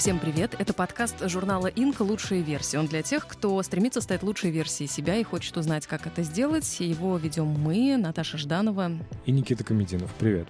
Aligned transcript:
Всем 0.00 0.18
привет! 0.18 0.56
Это 0.58 0.72
подкаст 0.72 1.28
журнала 1.28 1.66
«Инка. 1.66 2.00
Лучшие 2.00 2.40
версии». 2.40 2.78
Он 2.78 2.86
для 2.86 3.02
тех, 3.02 3.26
кто 3.26 3.62
стремится 3.62 4.00
стать 4.00 4.22
лучшей 4.22 4.50
версией 4.50 4.88
себя 4.88 5.16
и 5.16 5.22
хочет 5.22 5.54
узнать, 5.58 5.86
как 5.86 6.06
это 6.06 6.22
сделать. 6.22 6.80
Его 6.80 7.18
ведем 7.18 7.44
мы, 7.44 7.98
Наташа 7.98 8.38
Жданова. 8.38 8.92
И 9.26 9.30
Никита 9.30 9.62
Комединов. 9.62 10.10
Привет. 10.18 10.48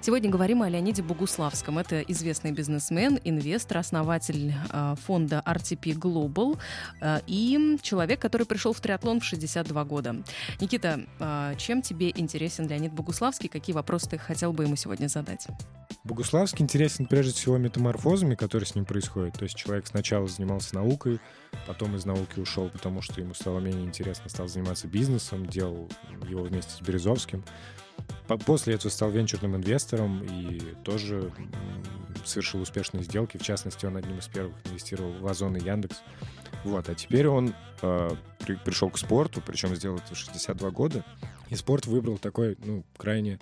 Сегодня 0.00 0.30
говорим 0.30 0.62
о 0.62 0.68
Леониде 0.68 1.02
Богуславском. 1.02 1.76
Это 1.76 2.00
известный 2.02 2.52
бизнесмен, 2.52 3.18
инвестор, 3.24 3.78
основатель 3.78 4.54
э, 4.72 4.94
фонда 5.04 5.42
RTP 5.44 5.98
Global 5.98 6.56
э, 7.00 7.18
и 7.26 7.76
человек, 7.82 8.20
который 8.20 8.46
пришел 8.46 8.72
в 8.72 8.80
триатлон 8.80 9.18
в 9.18 9.24
62 9.24 9.84
года. 9.84 10.22
Никита, 10.60 11.00
э, 11.18 11.54
чем 11.58 11.82
тебе 11.82 12.10
интересен 12.10 12.68
Леонид 12.68 12.92
Богуславский? 12.92 13.48
Какие 13.48 13.74
вопросы 13.74 14.10
ты 14.10 14.18
хотел 14.18 14.52
бы 14.52 14.64
ему 14.64 14.76
сегодня 14.76 15.08
задать? 15.08 15.48
Богуславский 16.04 16.62
интересен 16.62 17.06
прежде 17.06 17.32
всего 17.32 17.58
метаморфозами, 17.58 18.36
которые 18.36 18.68
с 18.68 18.76
ним 18.76 18.84
происходят. 18.84 19.36
То 19.36 19.42
есть 19.42 19.56
человек 19.56 19.88
сначала 19.88 20.28
занимался 20.28 20.76
наукой, 20.76 21.18
потом 21.66 21.96
из 21.96 22.06
науки 22.06 22.38
ушел, 22.38 22.70
потому 22.70 23.02
что 23.02 23.20
ему 23.20 23.34
стало 23.34 23.58
менее 23.58 23.84
интересно, 23.84 24.30
стал 24.30 24.46
заниматься 24.46 24.86
бизнесом, 24.86 25.44
делал 25.46 25.90
его 26.28 26.44
вместе 26.44 26.70
с 26.72 26.80
Березовским. 26.80 27.42
После 28.44 28.74
этого 28.74 28.90
стал 28.90 29.10
венчурным 29.10 29.56
инвестором 29.56 30.22
и 30.22 30.74
тоже 30.84 31.32
совершил 32.24 32.60
успешные 32.60 33.02
сделки. 33.04 33.38
В 33.38 33.42
частности, 33.42 33.86
он 33.86 33.96
одним 33.96 34.18
из 34.18 34.28
первых 34.28 34.54
инвестировал 34.66 35.12
в 35.12 35.26
Озон 35.26 35.56
и 35.56 35.64
Яндекс. 35.64 36.02
Вот, 36.64 36.88
а 36.88 36.94
теперь 36.94 37.28
он 37.28 37.54
э, 37.82 38.10
при, 38.40 38.56
пришел 38.56 38.90
к 38.90 38.98
спорту, 38.98 39.42
причем 39.44 39.74
сделал 39.74 39.96
это 39.96 40.14
в 40.14 40.18
62 40.18 40.70
года. 40.70 41.04
И 41.48 41.54
спорт 41.54 41.86
выбрал 41.86 42.18
такой, 42.18 42.58
ну, 42.62 42.84
крайне 42.96 43.38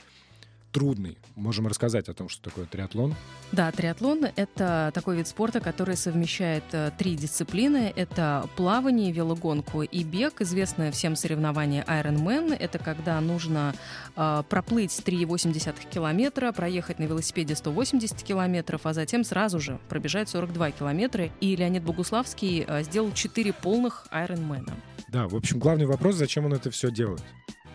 трудный. 0.76 1.16
Можем 1.36 1.66
рассказать 1.66 2.10
о 2.10 2.12
том, 2.12 2.28
что 2.28 2.42
такое 2.42 2.66
триатлон. 2.66 3.14
Да, 3.50 3.72
триатлон— 3.72 4.26
это 4.36 4.90
такой 4.92 5.16
вид 5.16 5.26
спорта, 5.26 5.60
который 5.60 5.96
совмещает 5.96 6.64
э, 6.72 6.90
три 6.98 7.16
дисциплины. 7.16 7.94
Это 7.96 8.46
плавание, 8.56 9.10
велогонку 9.10 9.80
и 9.80 10.04
бег. 10.04 10.42
Известное 10.42 10.92
всем 10.92 11.16
соревнование 11.16 11.82
Ironman. 11.88 12.54
Это 12.54 12.78
когда 12.78 13.18
нужно 13.22 13.74
э, 14.16 14.42
проплыть 14.50 14.90
3,8 14.90 15.88
километра, 15.88 16.52
проехать 16.52 16.98
на 16.98 17.04
велосипеде 17.04 17.56
180 17.56 18.22
километров, 18.22 18.82
а 18.84 18.92
затем 18.92 19.24
сразу 19.24 19.58
же 19.58 19.78
пробежать 19.88 20.28
42 20.28 20.72
километра. 20.72 21.30
И 21.40 21.56
Леонид 21.56 21.84
Богуславский 21.84 22.66
э, 22.68 22.82
сделал 22.82 23.12
4 23.12 23.54
полных 23.54 24.08
Ironman. 24.12 24.70
Да, 25.08 25.26
в 25.26 25.36
общем, 25.36 25.58
главный 25.58 25.86
вопрос, 25.86 26.16
зачем 26.16 26.44
он 26.44 26.52
это 26.52 26.70
все 26.70 26.90
делает? 26.90 27.22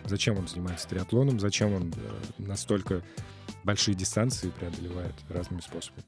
Зачем 0.05 0.37
он 0.37 0.47
занимается 0.47 0.87
триатлоном? 0.87 1.39
Зачем 1.39 1.73
он 1.73 1.93
э, 1.95 2.11
настолько 2.37 3.01
большие 3.63 3.95
дистанции 3.95 4.49
преодолевает 4.49 5.13
разными 5.29 5.61
способами? 5.61 6.03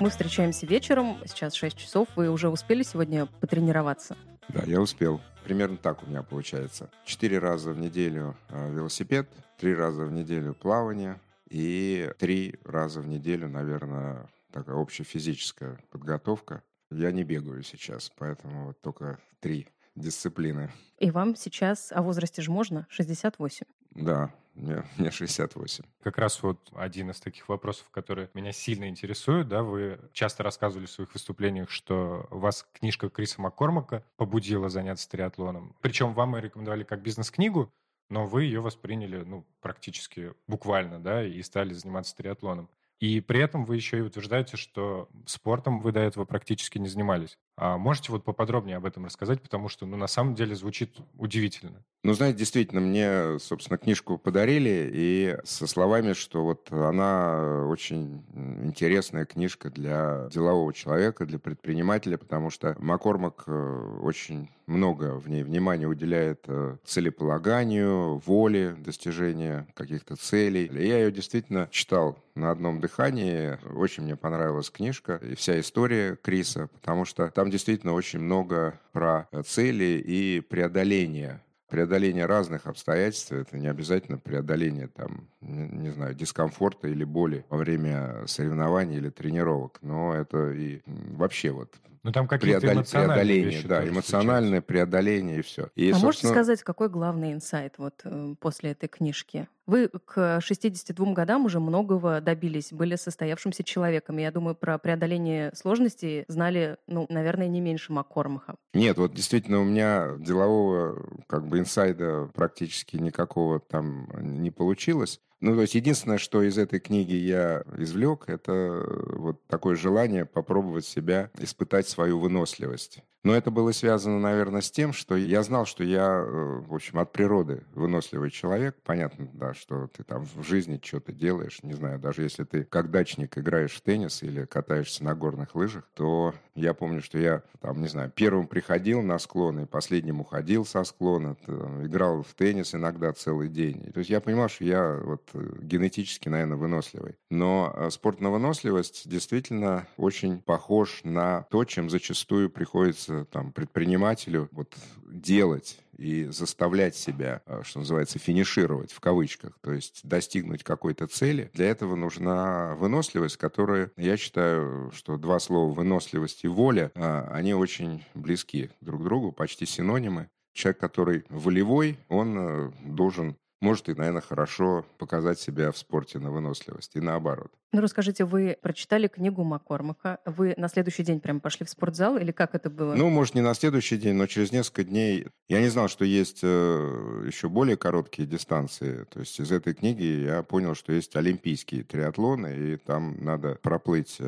Мы 0.00 0.10
встречаемся 0.10 0.66
вечером, 0.66 1.18
сейчас 1.26 1.54
6 1.54 1.76
часов. 1.76 2.08
Вы 2.16 2.28
уже 2.28 2.48
успели 2.48 2.82
сегодня 2.82 3.26
потренироваться? 3.26 4.16
Да, 4.48 4.64
я 4.66 4.80
успел. 4.80 5.20
Примерно 5.44 5.76
так 5.76 6.02
у 6.02 6.06
меня 6.06 6.22
получается. 6.22 6.90
Четыре 7.04 7.38
раза 7.38 7.72
в 7.72 7.78
неделю 7.78 8.36
э, 8.48 8.72
велосипед, 8.72 9.28
три 9.58 9.74
раза 9.74 10.04
в 10.04 10.12
неделю 10.12 10.54
плавание 10.54 11.20
и 11.48 12.10
три 12.18 12.56
раза 12.64 13.00
в 13.00 13.06
неделю, 13.06 13.48
наверное, 13.48 14.28
такая 14.50 14.76
общая 14.76 15.04
физическая 15.04 15.78
подготовка. 15.90 16.62
Я 16.96 17.12
не 17.12 17.24
бегаю 17.24 17.62
сейчас, 17.62 18.10
поэтому 18.16 18.66
вот 18.66 18.80
только 18.80 19.18
три 19.40 19.68
дисциплины. 19.94 20.70
И 20.98 21.10
вам 21.10 21.36
сейчас 21.36 21.92
о 21.92 22.02
возрасте 22.02 22.42
же 22.42 22.50
можно? 22.50 22.86
68? 22.90 23.66
Да, 23.90 24.32
мне, 24.54 24.84
мне 24.98 25.10
68. 25.10 25.84
Как 26.02 26.18
раз 26.18 26.42
вот 26.42 26.58
один 26.74 27.10
из 27.10 27.20
таких 27.20 27.48
вопросов, 27.48 27.88
которые 27.90 28.30
меня 28.34 28.52
сильно 28.52 28.88
интересуют, 28.88 29.48
да, 29.48 29.62
вы 29.62 30.00
часто 30.12 30.42
рассказывали 30.42 30.86
в 30.86 30.90
своих 30.90 31.12
выступлениях, 31.12 31.70
что 31.70 32.26
вас 32.30 32.66
книжка 32.72 33.08
Криса 33.08 33.40
Маккормака 33.40 34.04
побудила 34.16 34.68
заняться 34.68 35.08
триатлоном. 35.08 35.76
Причем 35.80 36.14
вам 36.14 36.36
ее 36.36 36.42
рекомендовали 36.42 36.84
как 36.84 37.02
бизнес-книгу, 37.02 37.72
но 38.08 38.26
вы 38.26 38.44
ее 38.44 38.60
восприняли, 38.60 39.22
ну, 39.24 39.46
практически 39.60 40.34
буквально, 40.46 40.98
да, 41.00 41.24
и 41.24 41.40
стали 41.42 41.72
заниматься 41.72 42.16
триатлоном. 42.16 42.68
И 43.00 43.20
при 43.20 43.40
этом 43.40 43.64
вы 43.64 43.76
еще 43.76 43.98
и 43.98 44.02
утверждаете, 44.02 44.56
что 44.56 45.08
спортом 45.26 45.80
вы 45.80 45.92
до 45.92 46.00
этого 46.00 46.24
практически 46.24 46.78
не 46.78 46.88
занимались. 46.88 47.36
А 47.56 47.76
можете 47.76 48.12
вот 48.12 48.24
поподробнее 48.24 48.76
об 48.76 48.86
этом 48.86 49.04
рассказать, 49.04 49.42
потому 49.42 49.68
что, 49.68 49.86
ну, 49.86 49.96
на 49.96 50.06
самом 50.06 50.34
деле 50.34 50.54
звучит 50.54 50.96
удивительно. 51.14 51.84
Ну, 52.04 52.14
знаете, 52.14 52.38
действительно, 52.38 52.80
мне, 52.80 53.38
собственно, 53.38 53.78
книжку 53.78 54.18
подарили, 54.18 54.90
и 54.92 55.36
со 55.44 55.68
словами, 55.68 56.14
что 56.14 56.42
вот 56.42 56.72
она 56.72 57.64
очень 57.68 58.24
интересная 58.64 59.24
книжка 59.24 59.70
для 59.70 60.26
делового 60.32 60.72
человека, 60.72 61.24
для 61.26 61.38
предпринимателя, 61.38 62.18
потому 62.18 62.50
что 62.50 62.74
Маккормак 62.80 63.44
э, 63.46 63.98
очень 64.02 64.50
много 64.66 65.14
в 65.14 65.28
ней 65.28 65.44
внимания 65.44 65.86
уделяет 65.86 66.42
э, 66.48 66.76
целеполаганию, 66.84 68.20
воле, 68.26 68.74
достижения 68.78 69.68
каких-то 69.74 70.16
целей. 70.16 70.64
И 70.64 70.88
я 70.88 70.98
ее 70.98 71.12
действительно 71.12 71.68
читал 71.70 72.18
на 72.34 72.50
одном 72.50 72.80
дыхании. 72.80 73.60
Очень 73.76 74.02
мне 74.04 74.16
понравилась 74.16 74.70
книжка 74.70 75.20
и 75.22 75.36
вся 75.36 75.60
история 75.60 76.16
Криса, 76.16 76.66
потому 76.66 77.04
что 77.04 77.28
там 77.28 77.48
действительно 77.48 77.92
очень 77.92 78.18
много 78.18 78.80
про 78.90 79.28
цели 79.44 80.02
и 80.04 80.40
преодоление 80.40 81.40
преодоление 81.72 82.26
разных 82.26 82.66
обстоятельств, 82.66 83.32
это 83.32 83.56
не 83.56 83.66
обязательно 83.66 84.18
преодоление 84.18 84.88
там, 84.88 85.26
не, 85.40 85.66
не 85.68 85.90
знаю, 85.90 86.14
дискомфорта 86.14 86.86
или 86.86 87.02
боли 87.02 87.46
во 87.48 87.56
время 87.56 88.26
соревнований 88.26 88.98
или 88.98 89.08
тренировок, 89.08 89.78
но 89.80 90.14
это 90.14 90.52
и 90.52 90.82
вообще 90.86 91.50
вот 91.50 91.72
ну, 92.02 92.10
там 92.10 92.26
какие-то 92.26 92.60
преодол... 92.60 92.84
преодоление, 92.84 93.44
вещи 93.44 93.68
да, 93.68 93.88
эмоциональное 93.88 94.60
встречаются. 94.60 94.66
преодоление 94.66 95.38
и 95.38 95.42
все. 95.42 95.68
И, 95.76 95.90
а 95.90 95.92
собственно... 95.92 96.06
можете 96.06 96.26
сказать, 96.28 96.62
какой 96.62 96.88
главный 96.88 97.32
инсайт 97.32 97.74
вот 97.78 98.00
э, 98.04 98.34
после 98.40 98.72
этой 98.72 98.88
книжки? 98.88 99.48
Вы 99.66 99.88
к 99.88 100.40
62 100.40 101.12
годам 101.12 101.44
уже 101.44 101.60
многого 101.60 102.20
добились, 102.20 102.72
были 102.72 102.96
состоявшимся 102.96 103.62
человеком. 103.62 104.16
Я 104.18 104.32
думаю, 104.32 104.56
про 104.56 104.78
преодоление 104.78 105.52
сложностей 105.54 106.24
знали, 106.26 106.76
ну, 106.88 107.06
наверное, 107.08 107.46
не 107.46 107.60
меньше 107.60 107.92
Маккормаха. 107.92 108.56
Нет, 108.74 108.98
вот 108.98 109.14
действительно 109.14 109.60
у 109.60 109.64
меня 109.64 110.16
делового 110.18 111.06
как 111.28 111.46
бы 111.46 111.60
инсайда 111.60 112.28
практически 112.34 112.96
никакого 112.96 113.60
там 113.60 114.08
не 114.18 114.50
получилось. 114.50 115.20
Ну, 115.42 115.56
то 115.56 115.62
есть 115.62 115.74
единственное, 115.74 116.18
что 116.18 116.40
из 116.42 116.56
этой 116.56 116.78
книги 116.78 117.14
я 117.14 117.64
извлек, 117.76 118.28
это 118.28 118.84
вот 119.08 119.44
такое 119.48 119.74
желание 119.74 120.24
попробовать 120.24 120.86
себя, 120.86 121.32
испытать 121.36 121.88
свою 121.88 122.20
выносливость. 122.20 123.02
Но 123.24 123.34
это 123.34 123.50
было 123.50 123.70
связано, 123.70 124.18
наверное, 124.18 124.62
с 124.62 124.70
тем, 124.70 124.92
что 124.92 125.16
я 125.16 125.42
знал, 125.42 125.64
что 125.64 125.84
я, 125.84 126.08
э, 126.08 126.62
в 126.66 126.74
общем, 126.74 126.98
от 126.98 127.12
природы 127.12 127.62
выносливый 127.72 128.30
человек. 128.30 128.76
Понятно, 128.82 129.28
да, 129.32 129.54
что 129.54 129.86
ты 129.86 130.02
там 130.02 130.24
в 130.24 130.42
жизни 130.42 130.80
что-то 130.82 131.12
делаешь, 131.12 131.60
не 131.62 131.74
знаю, 131.74 132.00
даже 132.00 132.22
если 132.22 132.42
ты 132.42 132.64
как 132.64 132.90
дачник 132.90 133.38
играешь 133.38 133.74
в 133.74 133.80
теннис 133.80 134.22
или 134.24 134.44
катаешься 134.44 135.04
на 135.04 135.14
горных 135.14 135.54
лыжах, 135.54 135.88
то 135.94 136.34
я 136.56 136.74
помню, 136.74 137.00
что 137.00 137.18
я 137.18 137.42
там, 137.60 137.80
не 137.80 137.88
знаю, 137.88 138.10
первым 138.10 138.48
приходил 138.48 139.02
на 139.02 139.18
склон 139.18 139.60
и 139.60 139.66
последним 139.66 140.20
уходил 140.20 140.64
со 140.64 140.82
склона, 140.82 141.36
там, 141.46 141.86
играл 141.86 142.22
в 142.22 142.34
теннис 142.34 142.74
иногда 142.74 143.12
целый 143.12 143.48
день. 143.48 143.92
То 143.92 143.98
есть 143.98 144.10
я 144.10 144.20
понимал, 144.20 144.48
что 144.48 144.64
я 144.64 145.00
вот 145.02 145.30
э, 145.34 145.58
генетически, 145.60 146.28
наверное, 146.28 146.56
выносливый. 146.56 147.14
Но 147.30 147.72
э, 147.76 147.90
спорт 147.90 148.20
на 148.20 148.30
выносливость 148.30 149.08
действительно 149.08 149.86
очень 149.96 150.40
похож 150.40 151.02
на 151.04 151.46
то, 151.50 151.64
чем 151.64 151.88
зачастую 151.88 152.50
приходится 152.50 153.11
приходится 153.12 153.24
там 153.24 153.52
предпринимателю 153.52 154.48
вот 154.52 154.74
делать 155.06 155.78
и 155.96 156.24
заставлять 156.24 156.96
себя, 156.96 157.42
э, 157.46 157.62
что 157.64 157.80
называется, 157.80 158.18
финишировать 158.18 158.92
в 158.92 159.00
кавычках, 159.00 159.58
то 159.60 159.72
есть 159.72 160.00
достигнуть 160.04 160.64
какой-то 160.64 161.06
цели. 161.06 161.50
Для 161.54 161.66
этого 161.66 161.94
нужна 161.94 162.74
выносливость, 162.76 163.36
которая, 163.36 163.90
я 163.96 164.16
считаю, 164.16 164.90
что 164.94 165.16
два 165.16 165.38
слова 165.38 165.72
выносливость 165.72 166.44
и 166.44 166.48
воля, 166.48 166.90
э, 166.94 167.28
они 167.30 167.54
очень 167.54 168.04
близки 168.14 168.70
друг 168.80 169.02
к 169.02 169.04
другу, 169.04 169.32
почти 169.32 169.66
синонимы. 169.66 170.28
Человек, 170.54 170.80
который 170.80 171.24
волевой, 171.28 171.98
он 172.08 172.36
э, 172.38 172.72
должен 172.84 173.36
может 173.62 173.88
и, 173.88 173.94
наверное, 173.94 174.20
хорошо 174.20 174.84
показать 174.98 175.38
себя 175.38 175.70
в 175.72 175.78
спорте 175.78 176.18
на 176.18 176.30
выносливость, 176.30 176.96
и 176.96 177.00
наоборот. 177.00 177.52
Ну, 177.74 177.80
расскажите, 177.80 178.26
вы 178.26 178.58
прочитали 178.60 179.06
книгу 179.06 179.44
Маккормака, 179.44 180.18
вы 180.26 180.52
на 180.58 180.68
следующий 180.68 181.04
день 181.04 181.20
прям 181.20 181.40
пошли 181.40 181.64
в 181.64 181.70
спортзал, 181.70 182.18
или 182.18 182.30
как 182.30 182.54
это 182.54 182.68
было? 182.68 182.94
Ну, 182.94 183.08
может, 183.08 183.34
не 183.34 183.40
на 183.40 183.54
следующий 183.54 183.96
день, 183.96 184.14
но 184.14 184.26
через 184.26 184.52
несколько 184.52 184.84
дней. 184.84 185.28
Я 185.48 185.60
не 185.60 185.68
знал, 185.68 185.88
что 185.88 186.04
есть 186.04 186.40
э, 186.42 187.24
еще 187.26 187.48
более 187.48 187.78
короткие 187.78 188.28
дистанции. 188.28 189.04
То 189.04 189.20
есть 189.20 189.40
из 189.40 189.50
этой 189.50 189.72
книги 189.72 190.02
я 190.02 190.42
понял, 190.42 190.74
что 190.74 190.92
есть 190.92 191.16
олимпийские 191.16 191.84
триатлоны, 191.84 192.54
и 192.54 192.76
там 192.76 193.24
надо 193.24 193.58
проплыть 193.62 194.16
э, 194.18 194.24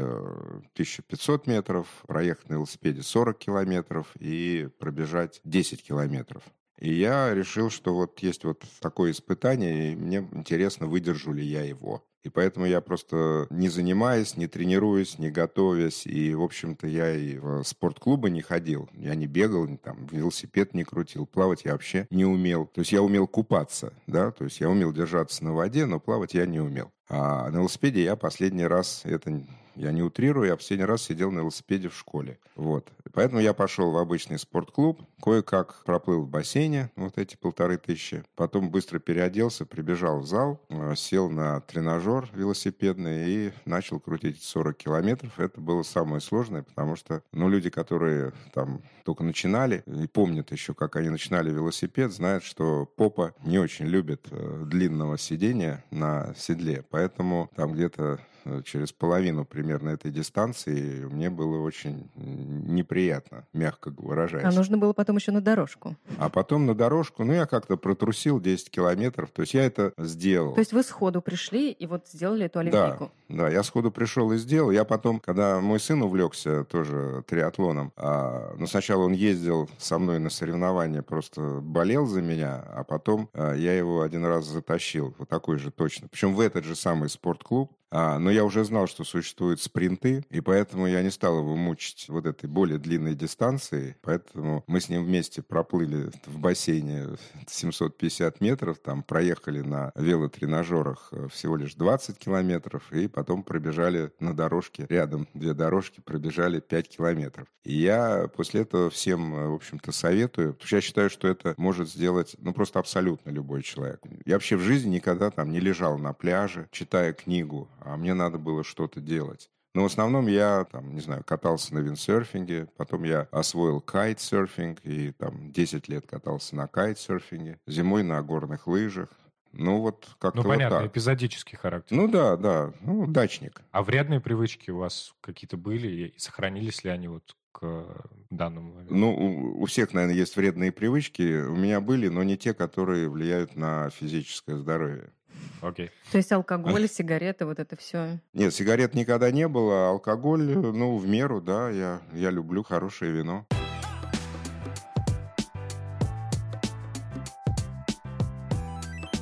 1500 0.72 1.46
метров, 1.46 1.86
проехать 2.06 2.48
на 2.48 2.54
велосипеде 2.54 3.02
40 3.02 3.36
километров 3.36 4.06
и 4.18 4.68
пробежать 4.78 5.42
10 5.44 5.82
километров. 5.82 6.42
И 6.78 6.92
я 6.92 7.34
решил, 7.34 7.70
что 7.70 7.94
вот 7.94 8.20
есть 8.20 8.44
вот 8.44 8.64
такое 8.80 9.12
испытание, 9.12 9.92
и 9.92 9.96
мне 9.96 10.28
интересно, 10.32 10.86
выдержу 10.86 11.32
ли 11.32 11.44
я 11.44 11.62
его. 11.62 12.04
И 12.24 12.30
поэтому 12.30 12.64
я 12.64 12.80
просто 12.80 13.46
не 13.50 13.68
занимаясь, 13.68 14.38
не 14.38 14.46
тренируясь, 14.46 15.18
не 15.18 15.30
готовясь, 15.30 16.06
и, 16.06 16.34
в 16.34 16.42
общем-то, 16.42 16.86
я 16.86 17.14
и 17.14 17.36
в 17.36 17.62
спортклубы 17.64 18.30
не 18.30 18.40
ходил. 18.40 18.88
Я 18.94 19.14
не 19.14 19.26
бегал, 19.26 19.68
там, 19.76 20.06
велосипед 20.06 20.72
не 20.72 20.84
крутил, 20.84 21.26
плавать 21.26 21.64
я 21.64 21.72
вообще 21.72 22.06
не 22.10 22.24
умел. 22.24 22.66
То 22.66 22.80
есть 22.80 22.92
я 22.92 23.02
умел 23.02 23.28
купаться, 23.28 23.92
да, 24.06 24.30
то 24.30 24.44
есть 24.44 24.58
я 24.60 24.70
умел 24.70 24.90
держаться 24.90 25.44
на 25.44 25.52
воде, 25.52 25.84
но 25.84 26.00
плавать 26.00 26.32
я 26.32 26.46
не 26.46 26.60
умел. 26.60 26.90
А 27.10 27.50
на 27.50 27.58
велосипеде 27.58 28.02
я 28.02 28.16
последний 28.16 28.66
раз, 28.66 29.02
это 29.04 29.44
я 29.76 29.92
не 29.92 30.02
утрирую, 30.02 30.48
я 30.48 30.56
последний 30.56 30.86
раз 30.86 31.02
сидел 31.02 31.30
на 31.30 31.40
велосипеде 31.40 31.88
в 31.88 31.96
школе. 31.96 32.38
Вот. 32.56 32.88
Поэтому 33.12 33.40
я 33.40 33.52
пошел 33.54 33.90
в 33.90 33.98
обычный 33.98 34.38
спортклуб, 34.38 35.00
кое-как 35.22 35.82
проплыл 35.84 36.22
в 36.22 36.28
бассейне, 36.28 36.90
вот 36.96 37.16
эти 37.16 37.36
полторы 37.36 37.78
тысячи. 37.78 38.24
Потом 38.34 38.70
быстро 38.70 38.98
переоделся, 38.98 39.64
прибежал 39.66 40.20
в 40.20 40.26
зал, 40.26 40.60
э, 40.68 40.94
сел 40.96 41.30
на 41.30 41.60
тренажер 41.60 42.28
велосипедный 42.34 43.28
и 43.28 43.52
начал 43.64 44.00
крутить 44.00 44.42
40 44.42 44.76
километров. 44.76 45.38
Это 45.38 45.60
было 45.60 45.82
самое 45.82 46.20
сложное, 46.20 46.62
потому 46.62 46.96
что, 46.96 47.22
ну, 47.32 47.48
люди, 47.48 47.70
которые 47.70 48.32
там 48.52 48.82
только 49.04 49.22
начинали 49.22 49.84
и 49.86 50.06
помнят 50.06 50.50
еще, 50.50 50.74
как 50.74 50.96
они 50.96 51.10
начинали 51.10 51.50
велосипед, 51.50 52.12
знают, 52.12 52.42
что 52.42 52.86
попа 52.96 53.34
не 53.44 53.58
очень 53.58 53.86
любит 53.86 54.26
э, 54.30 54.64
длинного 54.66 55.18
сидения 55.18 55.84
на 55.90 56.34
седле. 56.36 56.84
Поэтому 56.90 57.50
там 57.54 57.74
где-то 57.74 58.20
через 58.64 58.92
половину 58.92 59.44
примерно 59.44 59.90
этой 59.90 60.10
дистанции, 60.10 61.04
мне 61.04 61.30
было 61.30 61.60
очень 61.60 62.10
неприятно, 62.16 63.46
мягко 63.52 63.92
выражаясь. 63.96 64.44
А 64.44 64.52
нужно 64.52 64.78
было 64.78 64.92
потом 64.92 65.16
еще 65.16 65.32
на 65.32 65.40
дорожку. 65.40 65.96
А 66.18 66.28
потом 66.28 66.66
на 66.66 66.74
дорожку, 66.74 67.24
ну, 67.24 67.32
я 67.32 67.46
как-то 67.46 67.76
протрусил 67.76 68.40
10 68.40 68.70
километров, 68.70 69.30
то 69.30 69.42
есть 69.42 69.54
я 69.54 69.64
это 69.64 69.92
сделал. 69.98 70.54
То 70.54 70.60
есть 70.60 70.72
вы 70.72 70.82
сходу 70.82 71.22
пришли 71.22 71.70
и 71.70 71.86
вот 71.86 72.08
сделали 72.08 72.46
эту 72.46 72.60
олимпийку? 72.60 73.10
Да, 73.28 73.36
да, 73.36 73.48
я 73.48 73.62
сходу 73.62 73.90
пришел 73.90 74.32
и 74.32 74.36
сделал. 74.36 74.70
Я 74.70 74.84
потом, 74.84 75.20
когда 75.20 75.60
мой 75.60 75.80
сын 75.80 76.02
увлекся 76.02 76.64
тоже 76.64 77.24
триатлоном, 77.26 77.92
а, 77.96 78.54
ну, 78.58 78.66
сначала 78.66 79.04
он 79.04 79.12
ездил 79.12 79.68
со 79.78 79.98
мной 79.98 80.18
на 80.18 80.30
соревнования, 80.30 81.02
просто 81.02 81.60
болел 81.62 82.06
за 82.06 82.22
меня, 82.22 82.64
а 82.74 82.84
потом 82.84 83.28
а, 83.32 83.54
я 83.54 83.76
его 83.76 84.02
один 84.02 84.24
раз 84.24 84.44
затащил, 84.46 85.14
вот 85.18 85.28
такой 85.28 85.58
же 85.58 85.70
точно. 85.70 86.08
Причем 86.08 86.34
в 86.34 86.40
этот 86.40 86.64
же 86.64 86.74
самый 86.74 87.08
спортклуб, 87.08 87.72
а, 87.90 88.18
но 88.18 88.30
я 88.30 88.44
уже 88.44 88.64
знал, 88.64 88.86
что 88.86 89.04
существуют 89.04 89.60
спринты, 89.60 90.24
и 90.30 90.40
поэтому 90.40 90.86
я 90.86 91.02
не 91.02 91.10
стал 91.10 91.38
его 91.38 91.54
мучить 91.54 92.06
вот 92.08 92.26
этой 92.26 92.46
более 92.46 92.78
длинной 92.78 93.14
дистанцией. 93.14 93.96
Поэтому 94.02 94.64
мы 94.66 94.80
с 94.80 94.88
ним 94.88 95.04
вместе 95.04 95.42
проплыли 95.42 96.10
в 96.26 96.38
бассейне 96.38 97.06
750 97.46 98.40
метров, 98.40 98.78
там 98.78 99.02
проехали 99.02 99.60
на 99.60 99.92
велотренажерах 99.94 101.08
э, 101.12 101.28
всего 101.28 101.56
лишь 101.56 101.74
20 101.74 102.18
километров, 102.18 102.92
и 102.92 103.06
потом 103.06 103.42
пробежали 103.42 104.12
на 104.18 104.34
дорожке, 104.34 104.86
рядом 104.88 105.28
две 105.34 105.54
дорожки, 105.54 106.00
пробежали 106.00 106.60
5 106.60 106.88
километров. 106.88 107.46
И 107.62 107.74
я 107.74 108.28
после 108.28 108.62
этого 108.62 108.90
всем, 108.90 109.34
э, 109.34 109.48
в 109.48 109.54
общем-то, 109.54 109.92
советую, 109.92 110.54
потому 110.54 110.66
что 110.66 110.76
я 110.76 110.82
считаю, 110.82 111.10
что 111.10 111.28
это 111.28 111.54
может 111.56 111.88
сделать, 111.88 112.34
ну, 112.38 112.52
просто 112.52 112.78
абсолютно 112.78 113.30
любой 113.30 113.62
человек. 113.62 114.00
Я 114.24 114.34
вообще 114.34 114.56
в 114.56 114.60
жизни 114.60 114.96
никогда 114.96 115.30
там 115.30 115.50
не 115.50 115.60
лежал 115.60 115.98
на 115.98 116.12
пляже, 116.12 116.68
читая 116.72 117.12
книгу 117.12 117.70
а 117.84 117.96
мне 117.96 118.14
надо 118.14 118.38
было 118.38 118.64
что-то 118.64 119.00
делать. 119.00 119.50
Но 119.74 119.82
в 119.82 119.86
основном 119.86 120.28
я, 120.28 120.64
там, 120.70 120.94
не 120.94 121.00
знаю, 121.00 121.24
катался 121.24 121.74
на 121.74 121.80
виндсерфинге, 121.80 122.68
потом 122.76 123.02
я 123.02 123.22
освоил 123.32 123.80
кайтсерфинг 123.80 124.78
и 124.84 125.10
там 125.12 125.50
10 125.52 125.88
лет 125.88 126.06
катался 126.06 126.54
на 126.54 126.68
кайтсерфинге, 126.68 127.58
зимой 127.66 128.04
на 128.04 128.22
горных 128.22 128.66
лыжах. 128.68 129.08
Ну, 129.52 129.80
вот 129.80 130.08
как-то 130.18 130.42
Ну, 130.42 130.48
понятно, 130.48 130.76
вот 130.76 130.82
так. 130.84 130.92
эпизодический 130.92 131.56
характер. 131.56 131.96
Ну, 131.96 132.08
да, 132.08 132.36
да, 132.36 132.72
ну, 132.80 133.06
дачник. 133.06 133.62
А 133.70 133.82
вредные 133.82 134.20
привычки 134.20 134.70
у 134.70 134.78
вас 134.78 135.14
какие-то 135.20 135.56
были 135.56 135.88
и 135.88 136.18
сохранились 136.18 136.82
ли 136.84 136.90
они 136.90 137.08
вот 137.08 137.36
к 137.52 137.86
данному 138.30 138.72
моменту? 138.74 138.94
Ну, 138.94 139.12
у, 139.14 139.62
у 139.62 139.66
всех, 139.66 139.92
наверное, 139.92 140.16
есть 140.16 140.34
вредные 140.36 140.72
привычки. 140.72 141.42
У 141.46 141.54
меня 141.56 141.80
были, 141.80 142.08
но 142.08 142.22
не 142.24 142.36
те, 142.36 142.52
которые 142.52 143.08
влияют 143.08 143.54
на 143.54 143.90
физическое 143.90 144.56
здоровье. 144.56 145.12
Окей. 145.62 145.90
То 146.10 146.18
есть 146.18 146.30
алкоголь, 146.32 146.88
сигареты, 146.88 147.46
вот 147.46 147.58
это 147.58 147.76
все. 147.76 148.18
Нет, 148.32 148.54
сигарет 148.54 148.94
никогда 148.94 149.30
не 149.30 149.48
было, 149.48 149.88
алкоголь, 149.88 150.42
ну, 150.42 150.96
в 150.96 151.06
меру, 151.06 151.40
да, 151.40 151.70
я, 151.70 152.00
я 152.12 152.30
люблю 152.30 152.62
хорошее 152.62 153.12
вино. 153.12 153.46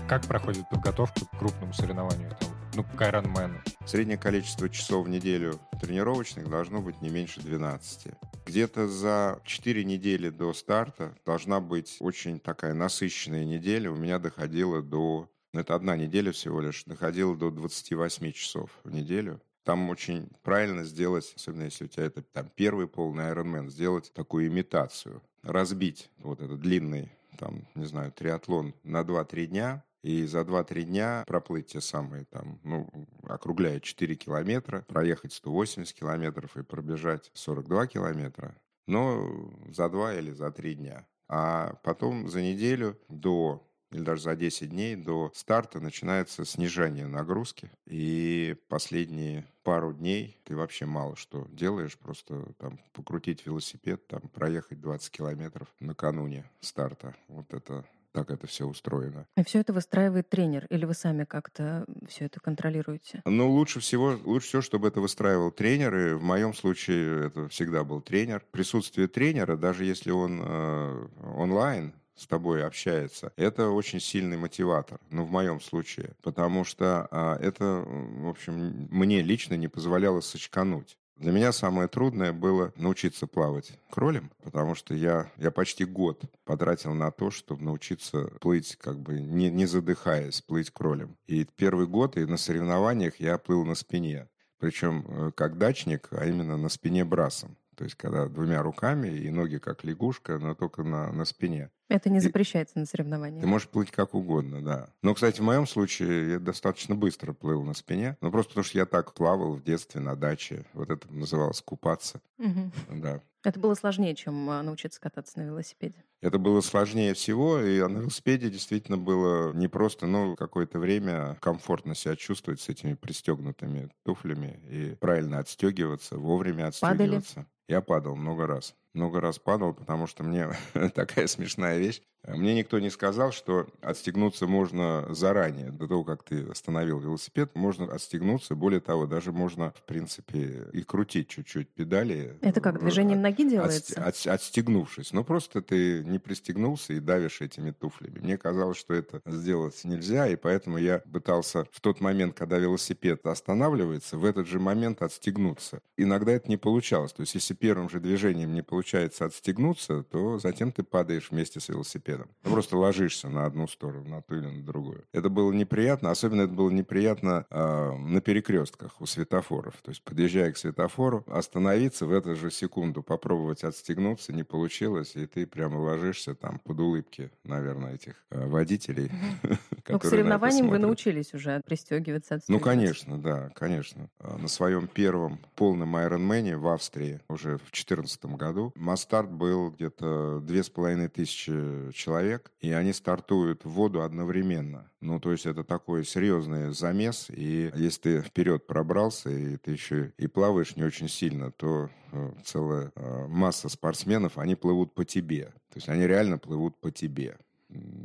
Как 0.08 0.26
проходит 0.26 0.68
подготовка 0.68 1.24
к 1.24 1.38
крупному 1.38 1.72
соревнованию? 1.72 2.36
Там, 2.38 2.50
ну, 2.74 2.84
к 2.84 3.00
Ironman? 3.00 3.54
Среднее 3.86 4.18
количество 4.18 4.68
часов 4.68 5.06
в 5.06 5.08
неделю 5.08 5.58
тренировочных 5.80 6.50
должно 6.50 6.82
быть 6.82 7.00
не 7.00 7.08
меньше 7.08 7.40
12. 7.40 8.12
Где-то 8.44 8.88
за 8.88 9.40
4 9.44 9.84
недели 9.84 10.28
до 10.28 10.52
старта 10.52 11.14
должна 11.24 11.60
быть 11.60 11.96
очень 12.00 12.40
такая 12.40 12.74
насыщенная 12.74 13.44
неделя. 13.44 13.90
У 13.90 13.96
меня 13.96 14.18
доходило 14.18 14.82
до 14.82 15.30
это 15.52 15.74
одна 15.74 15.96
неделя 15.96 16.32
всего 16.32 16.60
лишь, 16.60 16.84
доходило 16.84 17.36
до 17.36 17.50
28 17.50 18.32
часов 18.32 18.70
в 18.84 18.90
неделю. 18.90 19.40
Там 19.64 19.90
очень 19.90 20.28
правильно 20.42 20.84
сделать, 20.84 21.32
особенно 21.36 21.64
если 21.64 21.84
у 21.84 21.88
тебя 21.88 22.04
это 22.04 22.22
там 22.22 22.50
первый 22.54 22.88
полный 22.88 23.24
Ironman, 23.24 23.68
сделать 23.68 24.12
такую 24.12 24.48
имитацию, 24.48 25.22
разбить 25.42 26.10
вот 26.18 26.40
этот 26.40 26.60
длинный, 26.60 27.12
там, 27.38 27.68
не 27.74 27.84
знаю, 27.84 28.12
триатлон 28.12 28.74
на 28.82 29.02
2-3 29.02 29.46
дня, 29.46 29.84
и 30.02 30.24
за 30.26 30.40
2-3 30.40 30.82
дня 30.82 31.24
проплыть 31.28 31.68
те 31.68 31.80
самые, 31.80 32.24
там, 32.24 32.58
ну, 32.64 32.88
округляя 33.22 33.78
4 33.78 34.16
километра, 34.16 34.84
проехать 34.88 35.32
180 35.32 35.94
километров 35.94 36.56
и 36.56 36.64
пробежать 36.64 37.30
42 37.34 37.86
километра, 37.86 38.56
но 38.88 39.52
за 39.68 39.88
2 39.88 40.14
или 40.14 40.32
за 40.32 40.50
3 40.50 40.74
дня. 40.74 41.06
А 41.28 41.76
потом 41.84 42.28
за 42.28 42.42
неделю 42.42 42.98
до 43.08 43.64
или 43.92 44.02
даже 44.02 44.22
за 44.22 44.36
10 44.36 44.70
дней 44.70 44.96
до 44.96 45.30
старта 45.34 45.80
начинается 45.80 46.44
снижение 46.44 47.06
нагрузки. 47.06 47.70
И 47.86 48.56
последние 48.68 49.46
пару 49.62 49.92
дней 49.92 50.38
ты 50.44 50.56
вообще 50.56 50.86
мало 50.86 51.16
что 51.16 51.46
делаешь, 51.50 51.98
просто 51.98 52.52
там 52.58 52.78
покрутить 52.92 53.46
велосипед, 53.46 54.06
там 54.08 54.22
проехать 54.28 54.80
20 54.80 55.10
километров 55.10 55.68
накануне 55.80 56.50
старта. 56.60 57.14
Вот 57.28 57.52
это 57.54 57.84
так 58.12 58.30
это 58.30 58.46
все 58.46 58.66
устроено. 58.66 59.26
И 59.36 59.44
все 59.44 59.60
это 59.60 59.72
выстраивает 59.72 60.28
тренер, 60.28 60.66
или 60.68 60.84
вы 60.84 60.94
сами 60.94 61.24
как-то 61.24 61.86
все 62.06 62.26
это 62.26 62.40
контролируете? 62.40 63.22
Ну, 63.24 63.50
лучше 63.50 63.80
всего, 63.80 64.18
лучше 64.24 64.48
всего, 64.48 64.62
чтобы 64.62 64.88
это 64.88 65.00
выстраивал 65.00 65.50
тренер, 65.50 65.96
и 65.96 66.14
в 66.14 66.22
моем 66.22 66.54
случае 66.54 67.28
это 67.28 67.48
всегда 67.48 67.84
был 67.84 68.00
тренер. 68.00 68.44
Присутствие 68.50 69.08
тренера, 69.08 69.56
даже 69.56 69.84
если 69.84 70.10
он 70.10 70.40
э, 70.42 71.08
онлайн, 71.36 71.94
с 72.16 72.26
тобой 72.26 72.64
общается, 72.64 73.32
это 73.36 73.70
очень 73.70 74.00
сильный 74.00 74.36
мотиватор, 74.36 75.00
ну, 75.10 75.24
в 75.24 75.30
моем 75.30 75.60
случае, 75.60 76.14
потому 76.22 76.64
что 76.64 77.08
а, 77.10 77.36
это, 77.38 77.84
в 77.86 78.28
общем, 78.28 78.88
мне 78.90 79.22
лично 79.22 79.54
не 79.54 79.68
позволяло 79.68 80.20
сочкануть. 80.20 80.98
Для 81.16 81.30
меня 81.30 81.52
самое 81.52 81.86
трудное 81.86 82.32
было 82.32 82.72
научиться 82.74 83.28
плавать 83.28 83.78
кролем, 83.90 84.30
потому 84.42 84.74
что 84.74 84.92
я, 84.92 85.30
я 85.36 85.52
почти 85.52 85.84
год 85.84 86.20
потратил 86.44 86.94
на 86.94 87.12
то, 87.12 87.30
чтобы 87.30 87.62
научиться 87.62 88.24
плыть, 88.40 88.76
как 88.76 88.98
бы 88.98 89.20
не, 89.20 89.48
не 89.48 89.66
задыхаясь, 89.66 90.42
плыть 90.42 90.70
кролем. 90.70 91.16
И 91.26 91.44
первый 91.44 91.86
год 91.86 92.16
и 92.16 92.24
на 92.24 92.36
соревнованиях 92.36 93.20
я 93.20 93.38
плыл 93.38 93.64
на 93.64 93.76
спине. 93.76 94.28
Причем 94.58 95.04
э, 95.06 95.30
как 95.36 95.58
дачник, 95.58 96.08
а 96.10 96.26
именно 96.26 96.56
на 96.56 96.68
спине 96.68 97.04
брасом. 97.04 97.56
То 97.76 97.84
есть, 97.84 97.96
когда 97.96 98.26
двумя 98.26 98.62
руками 98.62 99.08
и 99.08 99.30
ноги 99.30 99.58
как 99.58 99.84
лягушка, 99.84 100.38
но 100.38 100.54
только 100.54 100.82
на, 100.82 101.12
на 101.12 101.24
спине. 101.24 101.70
Это 101.92 102.10
не 102.10 102.20
запрещается 102.20 102.74
и, 102.76 102.80
на 102.80 102.86
соревнованиях. 102.86 103.42
Ты 103.42 103.46
можешь 103.46 103.68
плыть 103.68 103.90
как 103.90 104.14
угодно, 104.14 104.62
да. 104.62 104.88
Но, 105.02 105.14
кстати, 105.14 105.40
в 105.40 105.44
моем 105.44 105.66
случае 105.66 106.32
я 106.32 106.38
достаточно 106.38 106.94
быстро 106.94 107.32
плыл 107.32 107.62
на 107.62 107.74
спине. 107.74 108.16
Ну, 108.20 108.30
просто 108.30 108.50
потому 108.50 108.64
что 108.64 108.78
я 108.78 108.86
так 108.86 109.12
плавал 109.14 109.54
в 109.54 109.62
детстве 109.62 110.00
на 110.00 110.16
даче. 110.16 110.64
Вот 110.72 110.90
это 110.90 111.12
называлось 111.12 111.60
купаться. 111.60 112.20
Угу. 112.38 112.72
Да. 112.96 113.20
Это 113.44 113.58
было 113.58 113.74
сложнее, 113.74 114.14
чем 114.14 114.48
а, 114.48 114.62
научиться 114.62 115.00
кататься 115.00 115.40
на 115.40 115.44
велосипеде. 115.44 116.04
Это 116.20 116.38
было 116.38 116.60
сложнее 116.60 117.12
всего, 117.14 117.60
и 117.60 117.80
на 117.80 117.98
велосипеде 117.98 118.48
действительно 118.48 118.96
было 118.96 119.52
не 119.52 119.66
просто, 119.66 120.06
ну, 120.06 120.36
какое-то 120.36 120.78
время 120.78 121.36
комфортно 121.40 121.96
себя 121.96 122.14
чувствовать 122.14 122.60
с 122.60 122.68
этими 122.68 122.94
пристегнутыми 122.94 123.90
туфлями 124.04 124.60
и 124.70 124.94
правильно 124.94 125.40
отстегиваться, 125.40 126.16
вовремя 126.16 126.68
отстегиваться. 126.68 127.34
Падали? 127.34 127.46
Я 127.68 127.80
падал 127.80 128.14
много 128.14 128.46
раз. 128.46 128.76
Много 128.94 129.20
раз 129.20 129.38
падал, 129.38 129.74
потому 129.74 130.06
что 130.06 130.22
мне 130.22 130.48
такая 130.94 131.26
смешная 131.26 131.78
вещь. 131.78 132.02
Мне 132.26 132.54
никто 132.54 132.78
не 132.78 132.90
сказал, 132.90 133.32
что 133.32 133.66
отстегнуться 133.80 134.46
можно 134.46 135.06
заранее, 135.10 135.72
до 135.72 135.88
того, 135.88 136.04
как 136.04 136.22
ты 136.22 136.46
остановил 136.48 137.00
велосипед, 137.00 137.50
можно 137.56 137.92
отстегнуться. 137.92 138.54
Более 138.54 138.80
того, 138.80 139.06
даже 139.06 139.32
можно, 139.32 139.72
в 139.72 139.82
принципе, 139.82 140.68
и 140.72 140.82
крутить 140.82 141.28
чуть-чуть 141.28 141.68
педали. 141.70 142.38
Это 142.40 142.60
как, 142.60 142.78
движением 142.78 143.22
ноги 143.22 143.48
делается? 143.48 144.00
От, 144.00 144.14
от, 144.14 144.26
отстегнувшись. 144.26 145.12
Ну, 145.12 145.24
просто 145.24 145.62
ты 145.62 146.04
не 146.04 146.20
пристегнулся 146.20 146.92
и 146.92 147.00
давишь 147.00 147.40
этими 147.40 147.72
туфлями. 147.72 148.20
Мне 148.20 148.38
казалось, 148.38 148.78
что 148.78 148.94
это 148.94 149.20
сделать 149.26 149.80
нельзя, 149.82 150.28
и 150.28 150.36
поэтому 150.36 150.78
я 150.78 151.00
пытался 151.00 151.66
в 151.72 151.80
тот 151.80 152.00
момент, 152.00 152.36
когда 152.36 152.58
велосипед 152.58 153.26
останавливается, 153.26 154.16
в 154.16 154.24
этот 154.24 154.46
же 154.46 154.60
момент 154.60 155.02
отстегнуться. 155.02 155.80
Иногда 155.96 156.30
это 156.32 156.48
не 156.48 156.56
получалось. 156.56 157.12
То 157.12 157.22
есть, 157.22 157.34
если 157.34 157.54
первым 157.54 157.88
же 157.88 157.98
движением 157.98 158.54
не 158.54 158.62
получается 158.82 159.26
отстегнуться, 159.26 160.02
то 160.02 160.40
затем 160.40 160.72
ты 160.72 160.82
падаешь 160.82 161.30
вместе 161.30 161.60
с 161.60 161.68
велосипедом. 161.68 162.28
Ты 162.42 162.50
просто 162.50 162.76
ложишься 162.76 163.28
на 163.28 163.46
одну 163.46 163.68
сторону, 163.68 164.08
на 164.08 164.22
ту 164.22 164.34
или 164.34 164.46
на 164.46 164.64
другую. 164.64 165.04
Это 165.12 165.28
было 165.28 165.52
неприятно, 165.52 166.10
особенно 166.10 166.42
это 166.42 166.52
было 166.52 166.68
неприятно 166.68 167.46
э, 167.48 167.92
на 167.96 168.20
перекрестках 168.20 169.00
у 169.00 169.06
светофоров. 169.06 169.76
То 169.82 169.90
есть, 169.90 170.02
подъезжая 170.02 170.50
к 170.50 170.56
светофору, 170.56 171.22
остановиться 171.28 172.06
в 172.06 172.12
эту 172.12 172.34
же 172.34 172.50
секунду, 172.50 173.04
попробовать 173.04 173.62
отстегнуться, 173.62 174.32
не 174.32 174.42
получилось, 174.42 175.12
и 175.14 175.26
ты 175.26 175.46
прямо 175.46 175.78
ложишься 175.78 176.34
там 176.34 176.58
под 176.58 176.80
улыбки, 176.80 177.30
наверное, 177.44 177.94
этих 177.94 178.14
э, 178.30 178.46
водителей. 178.46 179.12
Ну, 179.88 179.98
к 179.98 180.04
соревнованиям 180.04 180.68
вы 180.68 180.78
научились 180.78 181.34
уже 181.34 181.60
пристегиваться, 181.66 182.40
Ну, 182.48 182.60
конечно, 182.60 183.20
да, 183.20 183.50
конечно. 183.54 184.08
А, 184.20 184.38
на 184.38 184.48
своем 184.48 184.86
первом 184.86 185.38
полном 185.54 185.96
Ironman 185.96 186.56
в 186.56 186.66
Австрии 186.68 187.20
уже 187.28 187.56
в 187.56 187.70
2014 187.72 188.24
году 188.36 188.71
Мастарт 188.74 189.30
был 189.30 189.70
где-то 189.70 190.40
две 190.40 190.62
с 190.62 190.70
половиной 190.70 191.08
тысячи 191.08 191.52
человек, 191.92 192.50
и 192.60 192.72
они 192.72 192.92
стартуют 192.92 193.64
в 193.64 193.70
воду 193.70 194.02
одновременно. 194.02 194.90
Ну, 195.00 195.20
то 195.20 195.32
есть 195.32 195.46
это 195.46 195.64
такой 195.64 196.04
серьезный 196.04 196.72
замес, 196.72 197.28
и 197.28 197.70
если 197.74 198.00
ты 198.00 198.22
вперед 198.22 198.66
пробрался, 198.66 199.30
и 199.30 199.56
ты 199.56 199.72
еще 199.72 200.12
и 200.16 200.26
плаваешь 200.26 200.76
не 200.76 200.84
очень 200.84 201.08
сильно, 201.08 201.50
то 201.50 201.90
э, 202.12 202.32
целая 202.44 202.92
э, 202.94 203.26
масса 203.26 203.68
спортсменов, 203.68 204.38
они 204.38 204.54
плывут 204.54 204.94
по 204.94 205.04
тебе. 205.04 205.46
То 205.70 205.76
есть 205.76 205.88
они 205.88 206.06
реально 206.06 206.38
плывут 206.38 206.76
по 206.80 206.90
тебе. 206.90 207.36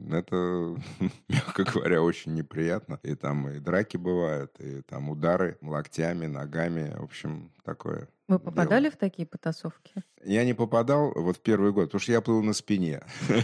Это, 0.10 0.76
мягко 1.28 1.64
говоря, 1.64 2.02
очень 2.02 2.34
неприятно. 2.34 3.00
И 3.04 3.16
там 3.16 3.50
и 3.50 3.60
драки 3.60 3.98
бывают, 3.98 4.56
и 4.60 4.82
там 4.82 5.10
удары 5.10 5.58
локтями, 5.62 6.26
ногами. 6.26 6.96
В 6.98 7.04
общем, 7.04 7.52
такое 7.64 8.08
вы 8.28 8.40
попадали 8.40 8.84
дело. 8.84 8.92
в 8.92 8.98
такие 8.98 9.26
потасовки? 9.26 10.04
Я 10.24 10.44
не 10.46 10.54
попадал 10.54 11.12
вот 11.16 11.38
в 11.38 11.40
первый 11.40 11.72
год, 11.72 11.86
потому 11.86 12.02
что 12.02 12.12
я 12.12 12.22
плыл 12.22 12.44
на 12.44 12.54
спине. 12.54 13.04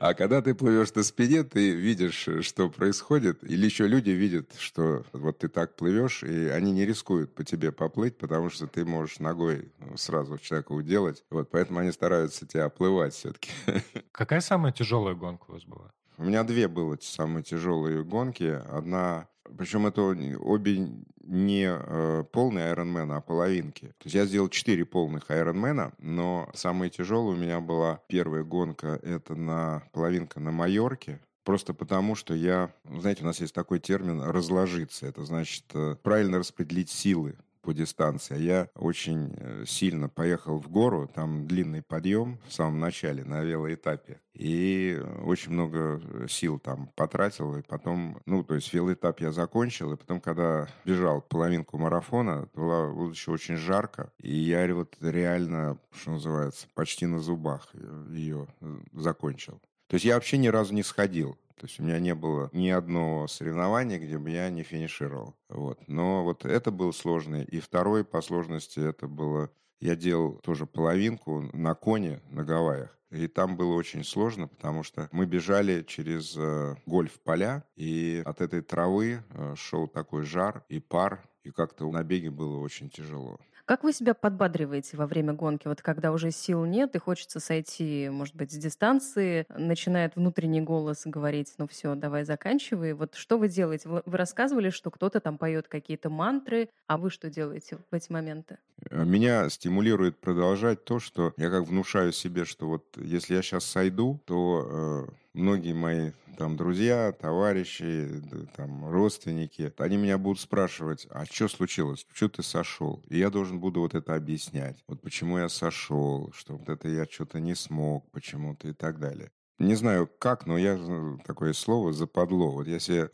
А 0.00 0.14
когда 0.14 0.42
ты 0.42 0.54
плывешь 0.54 0.94
на 0.94 1.02
спине, 1.02 1.42
ты 1.42 1.70
видишь, 1.70 2.28
что 2.40 2.68
происходит, 2.70 3.42
или 3.44 3.64
еще 3.64 3.86
люди 3.86 4.10
видят, 4.10 4.54
что 4.58 5.04
вот 5.12 5.38
ты 5.38 5.48
так 5.48 5.76
плывешь, 5.76 6.22
и 6.22 6.48
они 6.48 6.72
не 6.72 6.84
рискуют 6.84 7.34
по 7.34 7.44
тебе 7.44 7.72
поплыть, 7.72 8.16
потому 8.18 8.50
что 8.50 8.66
ты 8.66 8.84
можешь 8.84 9.18
ногой 9.18 9.72
сразу 9.96 10.38
человека 10.38 10.72
уделать. 10.72 11.24
Вот, 11.30 11.50
поэтому 11.50 11.80
они 11.80 11.92
стараются 11.92 12.46
тебя 12.46 12.66
оплывать 12.66 13.14
все-таки. 13.14 13.50
Какая 14.12 14.40
самая 14.40 14.72
тяжелая 14.72 15.14
гонка 15.14 15.44
у 15.48 15.52
вас 15.52 15.64
была? 15.64 15.92
У 16.18 16.24
меня 16.24 16.44
две 16.44 16.68
было 16.68 16.96
самые 17.00 17.42
тяжелые 17.42 18.02
гонки. 18.02 18.60
Одна 18.70 19.28
причем 19.56 19.86
это 19.86 20.02
обе 20.02 20.88
не 21.22 21.66
э, 21.68 22.24
полные 22.32 22.72
Ironman, 22.72 23.16
а 23.16 23.20
половинки. 23.20 23.86
То 23.98 24.04
есть 24.04 24.14
я 24.14 24.26
сделал 24.26 24.48
четыре 24.48 24.84
полных 24.84 25.30
Ironman, 25.30 25.92
но 25.98 26.50
самая 26.54 26.88
тяжелая 26.90 27.34
у 27.34 27.38
меня 27.38 27.60
была 27.60 28.00
первая 28.06 28.44
гонка, 28.44 29.00
это 29.02 29.34
на 29.34 29.82
половинка 29.92 30.40
на 30.40 30.52
Майорке. 30.52 31.20
Просто 31.44 31.74
потому, 31.74 32.16
что 32.16 32.34
я, 32.34 32.72
знаете, 32.84 33.22
у 33.22 33.26
нас 33.26 33.40
есть 33.40 33.54
такой 33.54 33.78
термин 33.78 34.20
«разложиться». 34.20 35.06
Это 35.06 35.24
значит 35.24 35.64
э, 35.74 35.94
правильно 36.02 36.38
распределить 36.38 36.90
силы 36.90 37.36
по 37.66 37.74
дистанции. 37.74 38.38
Я 38.38 38.68
очень 38.76 39.34
э, 39.36 39.64
сильно 39.66 40.08
поехал 40.08 40.60
в 40.60 40.70
гору, 40.70 41.10
там 41.12 41.48
длинный 41.48 41.82
подъем 41.82 42.38
в 42.46 42.52
самом 42.52 42.78
начале 42.78 43.24
на 43.24 43.42
велоэтапе. 43.42 44.20
И 44.34 44.96
очень 45.24 45.50
много 45.50 46.00
э, 46.00 46.26
сил 46.28 46.60
там 46.60 46.92
потратил, 46.94 47.56
и 47.56 47.62
потом, 47.62 48.20
ну, 48.24 48.44
то 48.44 48.54
есть 48.54 48.72
велоэтап 48.72 49.20
я 49.20 49.32
закончил, 49.32 49.92
и 49.92 49.96
потом, 49.96 50.20
когда 50.20 50.68
бежал 50.84 51.20
половинку 51.20 51.76
марафона, 51.76 52.48
было, 52.54 52.92
было 52.92 53.10
еще 53.10 53.32
очень 53.32 53.56
жарко, 53.56 54.12
и 54.20 54.32
я 54.32 54.72
вот 54.72 54.96
реально, 55.00 55.76
что 55.90 56.12
называется, 56.12 56.68
почти 56.74 57.06
на 57.06 57.18
зубах 57.18 57.68
ее 58.10 58.46
э, 58.60 58.76
закончил. 58.92 59.60
То 59.88 59.94
есть 59.94 60.04
я 60.04 60.14
вообще 60.14 60.38
ни 60.38 60.46
разу 60.46 60.72
не 60.72 60.84
сходил. 60.84 61.36
То 61.58 61.66
есть 61.66 61.80
у 61.80 61.82
меня 61.82 61.98
не 61.98 62.14
было 62.14 62.50
ни 62.52 62.68
одного 62.68 63.26
соревнования, 63.28 63.98
где 63.98 64.18
бы 64.18 64.30
я 64.30 64.50
не 64.50 64.62
финишировал. 64.62 65.34
Вот. 65.48 65.80
Но 65.88 66.22
вот 66.22 66.44
это 66.44 66.70
было 66.70 66.92
сложно. 66.92 67.42
И 67.42 67.60
второй 67.60 68.04
по 68.04 68.20
сложности 68.20 68.80
это 68.80 69.08
было... 69.08 69.50
Я 69.80 69.96
делал 69.96 70.38
тоже 70.42 70.66
половинку 70.66 71.48
на 71.52 71.74
коне 71.74 72.20
на 72.30 72.44
Гавайях. 72.44 72.96
И 73.10 73.28
там 73.28 73.56
было 73.56 73.74
очень 73.74 74.04
сложно, 74.04 74.48
потому 74.48 74.82
что 74.82 75.08
мы 75.12 75.26
бежали 75.26 75.82
через 75.82 76.36
э, 76.36 76.74
гольф-поля, 76.86 77.64
и 77.76 78.22
от 78.24 78.40
этой 78.40 78.62
травы 78.62 79.22
э, 79.30 79.54
шел 79.56 79.86
такой 79.86 80.24
жар 80.24 80.64
и 80.68 80.80
пар, 80.80 81.22
и 81.44 81.50
как-то 81.50 81.90
на 81.90 82.02
беге 82.02 82.30
было 82.30 82.58
очень 82.58 82.90
тяжело. 82.90 83.38
Как 83.66 83.82
вы 83.82 83.92
себя 83.92 84.14
подбадриваете 84.14 84.96
во 84.96 85.08
время 85.08 85.32
гонки? 85.32 85.66
Вот 85.66 85.82
когда 85.82 86.12
уже 86.12 86.30
сил 86.30 86.64
нет 86.64 86.94
и 86.94 87.00
хочется 87.00 87.40
сойти, 87.40 88.08
может 88.08 88.36
быть, 88.36 88.52
с 88.52 88.56
дистанции, 88.56 89.44
начинает 89.48 90.14
внутренний 90.14 90.60
голос 90.60 91.02
говорить, 91.04 91.52
ну 91.58 91.66
все, 91.66 91.96
давай 91.96 92.24
заканчивай. 92.24 92.92
Вот 92.92 93.16
что 93.16 93.38
вы 93.38 93.48
делаете? 93.48 93.88
Вы 93.88 94.02
рассказывали, 94.06 94.70
что 94.70 94.92
кто-то 94.92 95.18
там 95.18 95.36
поет 95.36 95.66
какие-то 95.66 96.10
мантры, 96.10 96.68
а 96.86 96.96
вы 96.96 97.10
что 97.10 97.28
делаете 97.28 97.78
в 97.90 97.94
эти 97.94 98.12
моменты? 98.12 98.58
Э, 98.88 99.04
меня 99.04 99.48
стимулирует 99.50 100.16
продолжать 100.20 100.84
то, 100.84 101.00
что 101.00 101.34
я 101.36 101.50
как 101.50 101.64
внушаю 101.64 102.12
себе, 102.12 102.44
что 102.44 102.68
вот 102.68 102.84
если 102.96 103.34
я 103.34 103.42
сейчас 103.42 103.64
сойду, 103.64 104.20
то 104.26 105.08
э, 105.10 105.12
многие 105.36 105.74
мои 105.74 106.12
там 106.36 106.56
друзья, 106.56 107.12
товарищи, 107.12 108.22
там 108.56 108.88
родственники, 108.90 109.72
они 109.78 109.96
меня 109.96 110.18
будут 110.18 110.40
спрашивать, 110.40 111.06
а 111.10 111.24
что 111.24 111.48
случилось, 111.48 112.06
что 112.12 112.28
ты 112.28 112.42
сошел? 112.42 113.02
И 113.08 113.18
я 113.18 113.30
должен 113.30 113.58
буду 113.58 113.80
вот 113.80 113.94
это 113.94 114.14
объяснять. 114.14 114.82
Вот 114.86 115.00
почему 115.00 115.38
я 115.38 115.48
сошел, 115.48 116.30
что 116.34 116.56
вот 116.56 116.68
это 116.68 116.88
я 116.88 117.06
что-то 117.06 117.40
не 117.40 117.54
смог 117.54 118.10
почему-то 118.10 118.68
и 118.68 118.72
так 118.72 118.98
далее. 118.98 119.30
Не 119.58 119.74
знаю 119.74 120.06
как, 120.18 120.46
но 120.46 120.58
я 120.58 120.78
такое 121.24 121.54
слово 121.54 121.94
западло. 121.94 122.50
Вот 122.50 122.66
я 122.66 122.78
себе 122.78 123.08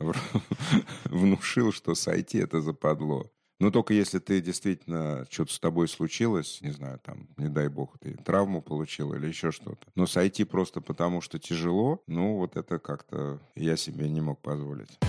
внушил, 1.05 1.71
что 1.71 1.95
сойти 1.95 2.39
это 2.39 2.59
западло. 2.59 3.31
Но 3.63 3.71
только 3.71 3.93
если 3.93 4.19
ты 4.19 4.41
действительно 4.41 5.25
что-то 5.31 5.53
с 5.53 5.59
тобой 5.61 5.87
случилось, 5.87 6.59
не 6.59 6.71
знаю, 6.71 6.99
там, 6.99 7.29
не 7.37 7.47
дай 7.47 7.69
бог, 7.69 7.97
ты 7.97 8.13
травму 8.13 8.61
получил 8.61 9.13
или 9.13 9.27
еще 9.27 9.51
что-то. 9.51 9.87
Но 9.95 10.05
сойти 10.05 10.43
просто 10.43 10.81
потому, 10.81 11.21
что 11.21 11.39
тяжело, 11.39 12.03
ну 12.05 12.35
вот 12.35 12.57
это 12.57 12.77
как-то 12.77 13.39
я 13.55 13.77
себе 13.77 14.09
не 14.09 14.19
мог 14.19 14.41
позволить. 14.41 14.99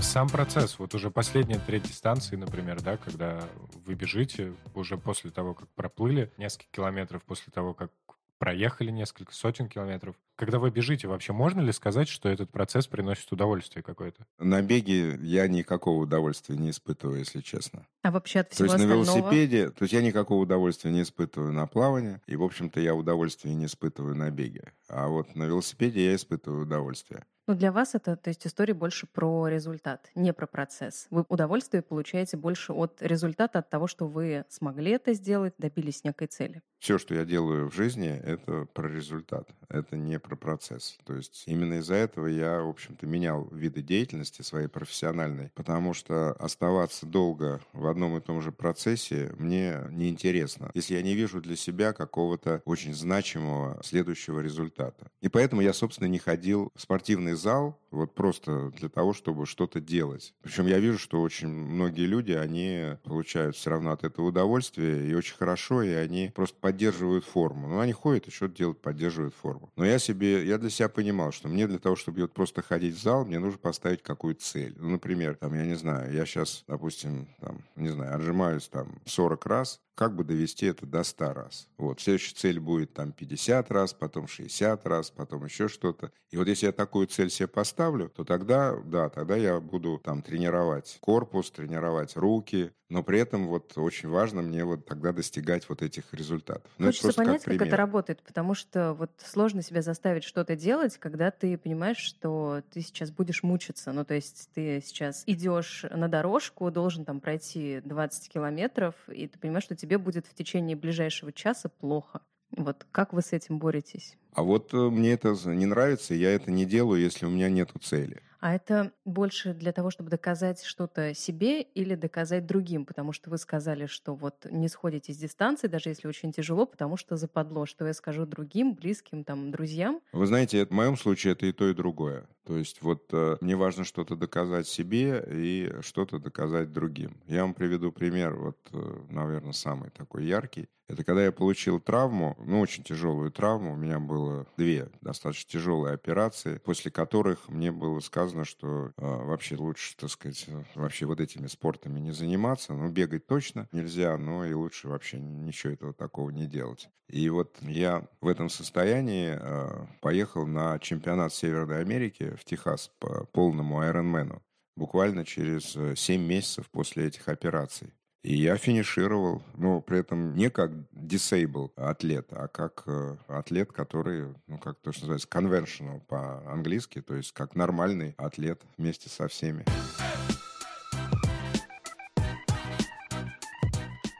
сам 0.00 0.28
процесс, 0.28 0.80
вот 0.80 0.96
уже 0.96 1.12
последняя 1.12 1.60
треть 1.60 1.84
дистанции, 1.84 2.34
например, 2.34 2.80
да, 2.82 2.96
когда 2.96 3.40
вы 3.86 3.94
бежите 3.94 4.54
уже 4.74 4.96
после 4.96 5.30
того, 5.30 5.54
как 5.54 5.68
проплыли 5.76 6.32
несколько 6.38 6.66
километров, 6.72 7.22
после 7.22 7.52
того, 7.52 7.72
как 7.72 7.92
проехали 8.38 8.90
несколько 8.90 9.32
сотен 9.34 9.68
километров. 9.68 10.16
Когда 10.36 10.58
вы 10.58 10.70
бежите, 10.70 11.08
вообще 11.08 11.32
можно 11.32 11.60
ли 11.60 11.72
сказать, 11.72 12.08
что 12.08 12.28
этот 12.28 12.50
процесс 12.50 12.86
приносит 12.86 13.30
удовольствие 13.32 13.82
какое-то? 13.82 14.26
На 14.38 14.62
беге 14.62 15.16
я 15.16 15.48
никакого 15.48 16.02
удовольствия 16.02 16.56
не 16.56 16.70
испытываю, 16.70 17.18
если 17.18 17.40
честно. 17.40 17.86
А 18.02 18.10
вообще 18.10 18.40
от 18.40 18.52
всего 18.52 18.68
То 18.68 18.74
есть 18.74 18.84
остального? 18.84 19.04
на 19.04 19.20
велосипеде, 19.20 19.70
то 19.70 19.82
есть 19.82 19.92
я 19.92 20.02
никакого 20.02 20.42
удовольствия 20.42 20.90
не 20.90 21.02
испытываю 21.02 21.52
на 21.52 21.66
плавании, 21.66 22.20
и, 22.26 22.36
в 22.36 22.42
общем-то, 22.42 22.80
я 22.80 22.94
удовольствия 22.94 23.54
не 23.54 23.66
испытываю 23.66 24.14
на 24.14 24.30
беге. 24.30 24.72
А 24.88 25.08
вот 25.08 25.34
на 25.34 25.44
велосипеде 25.44 26.06
я 26.06 26.14
испытываю 26.14 26.62
удовольствие. 26.62 27.24
Ну, 27.48 27.54
для 27.54 27.72
вас 27.72 27.94
это, 27.94 28.14
то 28.14 28.28
есть, 28.28 28.46
история 28.46 28.74
больше 28.74 29.06
про 29.06 29.48
результат, 29.48 30.10
не 30.14 30.34
про 30.34 30.46
процесс. 30.46 31.06
Вы 31.08 31.24
удовольствие 31.30 31.82
получаете 31.82 32.36
больше 32.36 32.74
от 32.74 32.98
результата, 33.00 33.60
от 33.60 33.70
того, 33.70 33.86
что 33.86 34.06
вы 34.06 34.44
смогли 34.50 34.90
это 34.90 35.14
сделать, 35.14 35.54
добились 35.56 36.04
некой 36.04 36.26
цели. 36.26 36.60
Все, 36.78 36.98
что 36.98 37.14
я 37.14 37.24
делаю 37.24 37.70
в 37.70 37.74
жизни, 37.74 38.08
это 38.08 38.66
про 38.66 38.86
результат. 38.86 39.48
Это 39.68 39.96
не 39.96 40.18
про 40.18 40.36
процесс. 40.36 40.98
То 41.04 41.14
есть 41.14 41.44
именно 41.46 41.78
из-за 41.78 41.94
этого 41.94 42.26
я, 42.26 42.60
в 42.60 42.68
общем-то, 42.68 43.06
менял 43.06 43.48
виды 43.50 43.82
деятельности 43.82 44.42
своей 44.42 44.68
профессиональной, 44.68 45.50
потому 45.54 45.92
что 45.92 46.32
оставаться 46.34 47.04
долго 47.04 47.60
в 47.72 47.86
одном 47.86 48.16
и 48.16 48.20
том 48.20 48.42
же 48.42 48.52
процессе 48.52 49.34
мне 49.38 49.78
неинтересно, 49.90 50.70
если 50.74 50.94
я 50.94 51.02
не 51.02 51.14
вижу 51.14 51.40
для 51.40 51.56
себя 51.56 51.92
какого-то 51.92 52.62
очень 52.64 52.94
значимого 52.94 53.80
следующего 53.82 54.40
результата. 54.40 55.10
И 55.20 55.28
поэтому 55.28 55.62
я, 55.62 55.72
собственно, 55.72 56.06
не 56.08 56.18
ходил 56.18 56.70
в 56.76 56.80
спортивные 56.80 57.37
зал, 57.38 57.78
вот 57.90 58.14
просто 58.14 58.70
для 58.76 58.88
того, 58.88 59.14
чтобы 59.14 59.46
что-то 59.46 59.80
делать. 59.80 60.34
Причем 60.42 60.66
я 60.66 60.78
вижу, 60.78 60.98
что 60.98 61.22
очень 61.22 61.48
многие 61.48 62.06
люди, 62.06 62.32
они 62.32 62.96
получают 63.04 63.56
все 63.56 63.70
равно 63.70 63.92
от 63.92 64.04
этого 64.04 64.26
удовольствие, 64.26 65.08
и 65.08 65.14
очень 65.14 65.36
хорошо, 65.36 65.82
и 65.82 65.92
они 65.92 66.30
просто 66.34 66.56
поддерживают 66.60 67.24
форму. 67.24 67.68
Ну, 67.68 67.80
они 67.80 67.92
ходят 67.92 68.28
и 68.28 68.30
что-то 68.30 68.54
делают, 68.54 68.80
поддерживают 68.80 69.34
форму. 69.34 69.70
Но 69.76 69.84
я 69.84 69.98
себе, 69.98 70.46
я 70.46 70.58
для 70.58 70.70
себя 70.70 70.88
понимал, 70.88 71.32
что 71.32 71.48
мне 71.48 71.66
для 71.66 71.78
того, 71.78 71.96
чтобы 71.96 72.20
вот 72.20 72.32
просто 72.32 72.62
ходить 72.62 72.96
в 72.96 73.02
зал, 73.02 73.24
мне 73.24 73.38
нужно 73.38 73.58
поставить 73.58 74.02
какую-то 74.02 74.42
цель. 74.42 74.74
Ну, 74.78 74.90
например, 74.90 75.36
там, 75.36 75.54
я 75.54 75.64
не 75.64 75.76
знаю, 75.76 76.12
я 76.12 76.26
сейчас, 76.26 76.64
допустим, 76.66 77.28
там, 77.40 77.62
не 77.76 77.88
знаю, 77.88 78.14
отжимаюсь 78.14 78.68
там 78.68 79.00
40 79.06 79.46
раз, 79.46 79.80
как 79.98 80.14
бы 80.14 80.22
довести 80.22 80.66
это 80.66 80.86
до 80.86 81.02
100 81.02 81.32
раз. 81.32 81.68
Вот. 81.76 82.00
Следующая 82.00 82.36
цель 82.36 82.60
будет 82.60 82.94
там 82.94 83.10
50 83.10 83.68
раз, 83.72 83.92
потом 83.92 84.28
60 84.28 84.86
раз, 84.86 85.10
потом 85.10 85.44
еще 85.44 85.66
что-то. 85.66 86.12
И 86.30 86.36
вот 86.36 86.46
если 86.46 86.66
я 86.66 86.72
такую 86.72 87.08
цель 87.08 87.30
себе 87.30 87.48
поставлю, 87.48 88.08
то 88.08 88.22
тогда, 88.22 88.76
да, 88.84 89.08
тогда 89.08 89.34
я 89.34 89.58
буду 89.58 89.98
там 89.98 90.22
тренировать 90.22 90.98
корпус, 91.00 91.50
тренировать 91.50 92.16
руки, 92.16 92.70
но 92.90 93.02
при 93.02 93.18
этом 93.18 93.48
вот 93.48 93.76
очень 93.76 94.08
важно 94.08 94.42
мне 94.42 94.64
вот 94.64 94.86
тогда 94.86 95.12
достигать 95.12 95.68
вот 95.68 95.82
этих 95.82 96.12
результатов. 96.14 96.70
Ну, 96.78 96.86
Хочется 96.86 97.12
понять, 97.12 97.44
как, 97.44 97.58
как 97.58 97.66
это 97.66 97.76
работает, 97.76 98.22
потому 98.22 98.54
что 98.54 98.94
вот 98.94 99.10
сложно 99.18 99.62
себя 99.62 99.82
заставить 99.82 100.24
что-то 100.24 100.54
делать, 100.54 100.96
когда 100.98 101.30
ты 101.30 101.56
понимаешь, 101.58 101.98
что 101.98 102.62
ты 102.72 102.82
сейчас 102.82 103.10
будешь 103.10 103.42
мучиться. 103.42 103.92
Ну, 103.92 104.04
то 104.04 104.14
есть 104.14 104.50
ты 104.54 104.82
сейчас 104.84 105.22
идешь 105.26 105.84
на 105.90 106.08
дорожку, 106.08 106.70
должен 106.70 107.04
там 107.04 107.20
пройти 107.20 107.80
20 107.84 108.28
километров, 108.30 108.94
и 109.08 109.28
ты 109.28 109.38
понимаешь, 109.38 109.64
что 109.64 109.76
тебе 109.76 109.87
будет 109.96 110.26
в 110.26 110.34
течение 110.34 110.76
ближайшего 110.76 111.32
часа 111.32 111.70
плохо. 111.70 112.20
Вот 112.50 112.86
как 112.92 113.12
вы 113.12 113.22
с 113.22 113.32
этим 113.32 113.58
боретесь? 113.58 114.16
А 114.32 114.42
вот 114.42 114.74
э, 114.74 114.76
мне 114.76 115.12
это 115.12 115.34
не 115.46 115.66
нравится, 115.66 116.14
я 116.14 116.30
это 116.30 116.50
не 116.50 116.64
делаю, 116.64 117.00
если 117.00 117.26
у 117.26 117.30
меня 117.30 117.48
нет 117.48 117.70
цели. 117.80 118.22
А 118.40 118.54
это 118.54 118.92
больше 119.04 119.52
для 119.52 119.72
того, 119.72 119.90
чтобы 119.90 120.10
доказать 120.10 120.62
что-то 120.62 121.12
себе 121.12 121.60
или 121.62 121.96
доказать 121.96 122.46
другим? 122.46 122.86
Потому 122.86 123.12
что 123.12 123.30
вы 123.30 123.38
сказали, 123.38 123.86
что 123.86 124.14
вот 124.14 124.46
не 124.48 124.68
сходите 124.68 125.12
с 125.12 125.16
дистанции, 125.16 125.66
даже 125.66 125.88
если 125.88 126.06
очень 126.06 126.32
тяжело, 126.32 126.64
потому 126.64 126.96
что 126.96 127.16
западло, 127.16 127.66
что 127.66 127.84
я 127.86 127.92
скажу 127.94 128.26
другим, 128.26 128.74
близким, 128.74 129.24
там, 129.24 129.50
друзьям. 129.50 130.00
Вы 130.12 130.26
знаете, 130.26 130.66
в 130.66 130.70
моем 130.70 130.96
случае 130.96 131.32
это 131.32 131.46
и 131.46 131.52
то, 131.52 131.68
и 131.68 131.74
другое. 131.74 132.28
То 132.48 132.56
есть 132.56 132.80
вот 132.80 133.10
э, 133.12 133.36
мне 133.42 133.56
важно 133.56 133.84
что-то 133.84 134.16
доказать 134.16 134.66
себе 134.66 135.22
и 135.30 135.70
что-то 135.82 136.18
доказать 136.18 136.72
другим. 136.72 137.20
Я 137.26 137.42
вам 137.42 137.52
приведу 137.52 137.92
пример, 137.92 138.36
вот, 138.36 138.56
э, 138.72 139.00
наверное, 139.10 139.52
самый 139.52 139.90
такой 139.90 140.24
яркий. 140.24 140.66
Это 140.88 141.04
когда 141.04 141.22
я 141.22 141.30
получил 141.30 141.78
травму, 141.78 142.34
ну, 142.38 142.60
очень 142.60 142.82
тяжелую 142.82 143.30
травму. 143.30 143.74
У 143.74 143.76
меня 143.76 144.00
было 144.00 144.46
две 144.56 144.90
достаточно 145.02 145.50
тяжелые 145.50 145.92
операции, 145.92 146.56
после 146.64 146.90
которых 146.90 147.50
мне 147.50 147.70
было 147.70 148.00
сказано, 148.00 148.46
что 148.46 148.86
э, 148.86 148.90
вообще 148.96 149.56
лучше, 149.56 149.94
так 149.98 150.08
сказать, 150.08 150.46
вообще 150.74 151.04
вот 151.04 151.20
этими 151.20 151.48
спортами 151.48 152.00
не 152.00 152.12
заниматься. 152.12 152.72
Ну, 152.72 152.88
бегать 152.88 153.26
точно 153.26 153.68
нельзя, 153.72 154.16
но 154.16 154.46
и 154.46 154.54
лучше 154.54 154.88
вообще 154.88 155.20
ничего 155.20 155.74
этого 155.74 155.92
такого 155.92 156.30
не 156.30 156.46
делать. 156.46 156.88
И 157.08 157.30
вот 157.30 157.56
я 157.62 158.06
в 158.20 158.28
этом 158.28 158.50
состоянии 158.50 159.34
э, 159.38 159.86
поехал 160.02 160.46
на 160.46 160.78
чемпионат 160.78 161.32
Северной 161.32 161.80
Америки 161.80 162.34
в 162.38 162.44
Техас 162.44 162.90
по 162.98 163.26
полному 163.26 163.80
Айронмену 163.80 164.42
буквально 164.76 165.24
через 165.24 165.76
7 165.98 166.22
месяцев 166.22 166.70
после 166.70 167.06
этих 167.06 167.28
операций. 167.28 167.92
И 168.24 168.34
я 168.34 168.56
финишировал, 168.56 169.42
но 169.56 169.80
при 169.80 170.00
этом 170.00 170.34
не 170.34 170.50
как 170.50 170.72
disabled 170.92 171.70
атлет, 171.76 172.26
а 172.32 172.48
как 172.48 172.82
э, 172.86 173.16
атлет, 173.28 173.72
который, 173.72 174.34
ну, 174.48 174.58
как 174.58 174.80
то, 174.80 174.90
что 174.90 175.02
называется, 175.06 175.28
conventional 175.30 176.00
по-английски, 176.00 177.00
то 177.00 177.14
есть 177.14 177.32
как 177.32 177.54
нормальный 177.54 178.14
атлет 178.18 178.60
вместе 178.76 179.08
со 179.08 179.28
всеми. 179.28 179.64